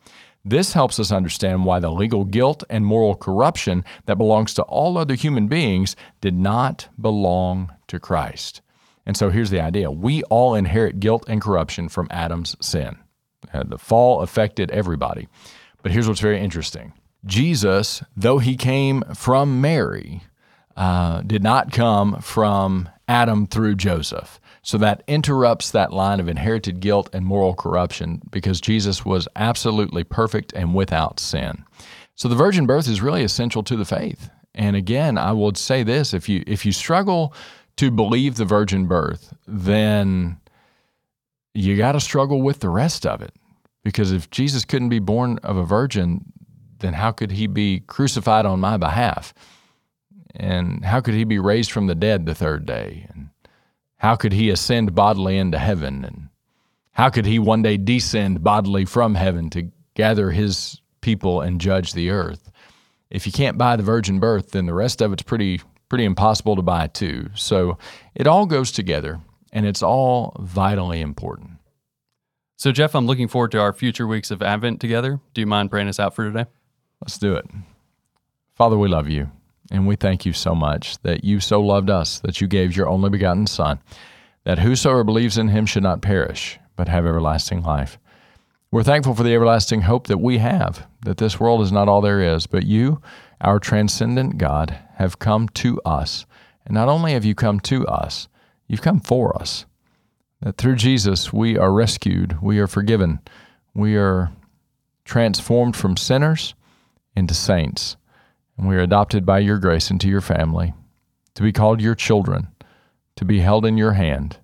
This 0.45 0.73
helps 0.73 0.97
us 1.00 1.12
understand 1.12 1.65
why 1.65 1.80
the 1.80 1.91
legal 1.91 2.23
guilt 2.23 2.63
and 2.69 2.86
moral 2.86 3.15
corruption 3.15 3.84
that 4.06 4.17
belongs 4.17 4.54
to 4.54 4.63
all 4.63 4.97
other 4.97 5.15
human 5.15 5.47
beings 5.47 5.95
did 6.21 6.36
not 6.36 6.88
belong 7.00 7.69
to 7.88 8.00
Christ. 8.00 8.62
And 9.06 9.17
so 9.17 9.30
here's 9.30 9.50
the 9.50 9.62
idea 9.62 9.91
we 9.91 10.23
all 10.23 10.56
inherit 10.56 11.02
guilt 11.02 11.26
and 11.28 11.41
corruption 11.41 11.89
from 11.89 12.08
Adam's 12.12 12.56
sin. 12.62 12.97
Uh, 13.54 13.63
the 13.63 13.78
fall 13.78 14.21
affected 14.21 14.71
everybody. 14.71 15.28
But 15.88 15.93
here's 15.93 16.10
what's 16.10 16.19
very 16.19 16.41
interesting 16.41 16.91
Jesus, 17.26 18.04
though 18.17 18.39
he 18.39 18.58
came 18.58 19.04
from 19.15 19.62
Mary, 19.62 20.21
uh, 20.76 21.21
did 21.21 21.41
not 21.41 21.71
come 21.71 22.19
from 22.19 22.89
Adam 23.08 23.47
through 23.47 23.76
Joseph. 23.76 24.41
So 24.62 24.78
that 24.80 25.02
interrupts 25.08 25.71
that 25.71 25.93
line 25.93 26.19
of 26.19 26.28
inherited 26.28 26.82
guilt 26.82 27.10
and 27.13 27.26
moral 27.26 27.54
corruption 27.54 28.21
because 28.32 28.60
Jesus 28.60 29.06
was 29.06 29.30
absolutely 29.38 30.04
perfect 30.04 30.52
and 30.52 30.76
without 30.76 31.21
sin. 31.21 31.63
So 32.15 32.28
the 32.28 32.36
virgin 32.36 32.65
birth 32.65 32.89
is 32.89 33.02
really 33.02 33.23
essential 33.23 33.63
to 33.63 33.78
the 33.78 33.86
faith. 33.86 34.30
And 34.54 34.76
again, 34.76 35.17
I 35.17 35.32
would 35.32 35.56
say 35.56 35.84
this 35.84 36.13
if 36.13 36.28
you 36.28 36.43
if 36.45 36.65
you 36.65 36.73
struggle 36.73 37.34
to 37.78 37.91
believe 37.91 38.36
the 38.36 38.43
virgin 38.43 38.88
birth, 38.88 39.34
then 39.47 40.36
you 41.54 41.78
got 41.78 41.93
to 41.93 42.02
struggle 42.02 42.41
with 42.41 42.60
the 42.60 42.67
rest 42.67 43.06
of 43.06 43.21
it. 43.21 43.34
Because 43.88 44.12
if 44.12 44.30
Jesus 44.32 44.65
couldn't 44.65 44.89
be 44.89 45.00
born 45.00 45.39
of 45.43 45.56
a 45.56 45.63
virgin, 45.63 46.34
then 46.80 46.91
how 46.91 47.13
could 47.13 47.32
he 47.32 47.47
be 47.47 47.80
crucified 47.88 48.45
on 48.45 48.60
my 48.60 48.76
behalf? 48.76 49.34
And 50.36 50.84
how 50.84 51.00
could 51.00 51.13
he 51.13 51.23
be 51.23 51.39
raised 51.39 51.71
from 51.71 51.88
the 51.88 51.95
dead 51.95 52.26
the 52.26 52.36
third 52.36 52.65
day? 52.65 53.08
And 53.13 53.30
how 53.95 54.17
could 54.17 54.34
he 54.34 54.50
ascend 54.50 54.93
bodily 54.93 55.38
into 55.38 55.58
heaven? 55.58 56.04
And 56.04 56.28
how 56.91 57.10
could 57.10 57.26
he 57.26 57.39
one 57.39 57.62
day 57.62 57.78
descend 57.78 58.43
bodily 58.43 58.84
from 58.84 59.15
heaven 59.15 59.50
to 59.52 59.71
gather 59.93 60.32
his 60.32 60.82
people 61.00 61.39
and 61.39 61.62
judge 61.62 61.93
the 61.93 62.10
earth? 62.10 62.52
If 63.10 63.26
you 63.26 63.32
can't 63.32 63.58
buy 63.58 63.78
the 63.78 63.84
virgin 63.84 64.19
birth, 64.19 64.52
then 64.52 64.65
the 64.65 64.73
rest 64.73 65.02
of 65.02 65.13
it's 65.13 65.23
pretty 65.23 65.62
pretty 65.88 66.04
impossible 66.04 66.58
to 66.58 66.62
buy 66.62 66.88
too. 66.88 67.30
So 67.36 67.78
it 68.15 68.28
all 68.28 68.47
goes 68.47 68.73
together 68.73 69.21
and 69.54 69.65
it's 69.65 69.82
all 69.82 70.36
vitally 70.41 71.00
important. 71.00 71.52
So, 72.59 72.71
Jeff, 72.71 72.95
I'm 72.95 73.05
looking 73.05 73.27
forward 73.27 73.51
to 73.51 73.59
our 73.59 73.71
future 73.71 74.07
weeks 74.07 74.31
of 74.31 74.41
Advent 74.41 74.81
together. 74.81 75.19
Do 75.35 75.41
you 75.41 75.45
mind 75.45 75.69
praying 75.69 75.89
us 75.89 75.99
out 75.99 76.15
for 76.15 76.25
today? 76.25 76.49
Let's 76.99 77.19
do 77.19 77.35
it. 77.35 77.45
Father, 78.55 78.79
we 78.79 78.87
love 78.87 79.07
you 79.07 79.29
and 79.69 79.85
we 79.85 79.95
thank 79.95 80.25
you 80.25 80.33
so 80.33 80.55
much 80.55 80.97
that 81.03 81.23
you 81.23 81.39
so 81.39 81.61
loved 81.61 81.91
us 81.91 82.17
that 82.21 82.41
you 82.41 82.47
gave 82.47 82.75
your 82.75 82.89
only 82.89 83.11
begotten 83.11 83.45
Son, 83.45 83.77
that 84.43 84.57
whosoever 84.57 85.03
believes 85.03 85.37
in 85.37 85.49
him 85.49 85.67
should 85.67 85.83
not 85.83 86.01
perish, 86.01 86.57
but 86.75 86.87
have 86.87 87.05
everlasting 87.05 87.61
life. 87.61 87.99
We're 88.71 88.81
thankful 88.81 89.13
for 89.13 89.21
the 89.21 89.35
everlasting 89.35 89.81
hope 89.81 90.07
that 90.07 90.17
we 90.17 90.39
have, 90.39 90.87
that 91.05 91.17
this 91.17 91.39
world 91.39 91.61
is 91.61 91.71
not 91.71 91.87
all 91.87 92.01
there 92.01 92.21
is, 92.21 92.47
but 92.47 92.65
you, 92.65 92.99
our 93.39 93.59
transcendent 93.59 94.39
God, 94.39 94.79
have 94.95 95.19
come 95.19 95.47
to 95.49 95.79
us. 95.85 96.25
And 96.65 96.73
not 96.73 96.89
only 96.89 97.13
have 97.13 97.23
you 97.23 97.35
come 97.35 97.59
to 97.61 97.85
us, 97.85 98.27
you've 98.67 98.81
come 98.81 98.99
for 98.99 99.39
us. 99.39 99.67
That 100.41 100.58
through 100.58 100.76
Jesus 100.76 101.34
we 101.34 101.58
are 101.58 101.71
rescued, 101.71 102.41
we 102.41 102.60
are 102.60 102.67
forgiven, 102.67 103.19
we 103.73 103.95
are 103.95 104.32
transformed 105.04 105.76
from 105.76 105.97
sinners 105.97 106.54
into 107.15 107.34
saints, 107.34 107.97
and 108.58 108.67
we 108.67 108.76
are 108.76 108.82
adopted 108.82 109.26
by 109.26 109.39
your 109.39 109.58
grace 109.58 109.89
into 109.89 110.08
your 110.08 110.21
family, 110.21 110.73
to 111.34 111.41
be 111.41 111.52
called 111.52 111.82
your 111.82 111.95
children, 111.95 112.47
to 113.15 113.26
be 113.26 113.39
held 113.39 113.65
in 113.65 113.78
your 113.78 113.93
hand, 113.93 114.38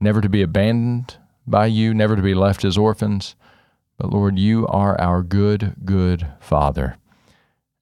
never 0.00 0.20
to 0.20 0.28
be 0.28 0.42
abandoned 0.42 1.16
by 1.46 1.66
you, 1.66 1.92
never 1.92 2.14
to 2.14 2.22
be 2.22 2.34
left 2.34 2.64
as 2.64 2.78
orphans. 2.78 3.34
But 3.98 4.12
Lord, 4.12 4.38
you 4.38 4.66
are 4.68 5.00
our 5.00 5.22
good, 5.22 5.74
good 5.84 6.26
Father. 6.40 6.98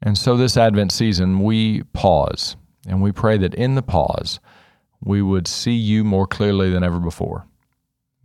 And 0.01 0.17
so 0.17 0.37
this 0.37 0.57
Advent 0.57 0.93
season, 0.93 1.41
we 1.41 1.83
pause 1.93 2.57
and 2.87 3.03
we 3.03 3.11
pray 3.11 3.39
that 3.39 3.55
in 3.55 3.75
the 3.75 3.83
pause, 3.83 4.39
we 5.05 5.23
would 5.23 5.47
see 5.47 5.73
you 5.75 6.03
more 6.03 6.27
clearly 6.27 6.71
than 6.71 6.83
ever 6.83 6.99
before. 6.99 7.47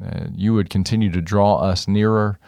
Uh, 0.03 0.27
you 0.33 0.53
would 0.53 0.69
continue 0.69 1.11
to 1.11 1.21
draw 1.21 1.57
us 1.57 1.87
nearer, 1.87 2.39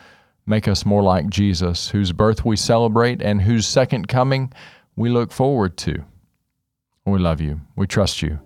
make 0.46 0.68
us 0.68 0.86
more 0.86 1.04
like 1.04 1.30
Jesus, 1.30 1.90
whose 1.90 2.14
birth 2.14 2.46
we 2.46 2.56
celebrate 2.56 3.22
and 3.22 3.42
whose 3.42 3.68
second 3.68 4.08
coming 4.08 4.52
we 4.96 5.10
look 5.10 5.32
forward 5.32 5.78
to. 5.78 6.04
We 7.06 7.20
love 7.20 7.42
you. 7.42 7.60
We 7.76 7.88
trust 7.88 8.22
you. 8.22 8.40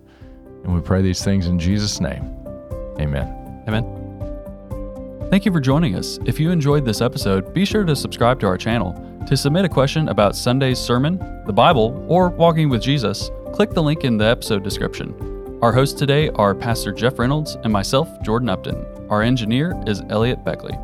And 0.64 0.74
we 0.74 0.80
pray 0.80 1.02
these 1.02 1.22
things 1.22 1.46
in 1.46 1.58
Jesus' 1.58 2.00
name. 2.00 2.24
Amen. 2.98 3.62
Amen. 3.68 3.84
Thank 5.30 5.44
you 5.44 5.52
for 5.52 5.60
joining 5.60 5.94
us. 5.94 6.18
If 6.24 6.40
you 6.40 6.50
enjoyed 6.50 6.84
this 6.84 7.00
episode, 7.00 7.52
be 7.52 7.64
sure 7.64 7.84
to 7.84 7.94
subscribe 7.94 8.40
to 8.40 8.46
our 8.46 8.56
channel. 8.56 8.94
To 9.26 9.36
submit 9.36 9.64
a 9.64 9.68
question 9.68 10.08
about 10.08 10.36
Sunday's 10.36 10.78
sermon, 10.78 11.18
the 11.46 11.52
Bible, 11.52 12.04
or 12.08 12.28
walking 12.30 12.68
with 12.68 12.82
Jesus, 12.82 13.30
click 13.52 13.70
the 13.70 13.82
link 13.82 14.04
in 14.04 14.16
the 14.16 14.24
episode 14.24 14.62
description. 14.62 15.35
Our 15.62 15.72
hosts 15.72 15.98
today 15.98 16.28
are 16.34 16.54
Pastor 16.54 16.92
Jeff 16.92 17.18
Reynolds 17.18 17.56
and 17.64 17.72
myself, 17.72 18.10
Jordan 18.20 18.50
Upton. 18.50 18.84
Our 19.08 19.22
engineer 19.22 19.74
is 19.86 20.02
Elliot 20.10 20.44
Beckley. 20.44 20.76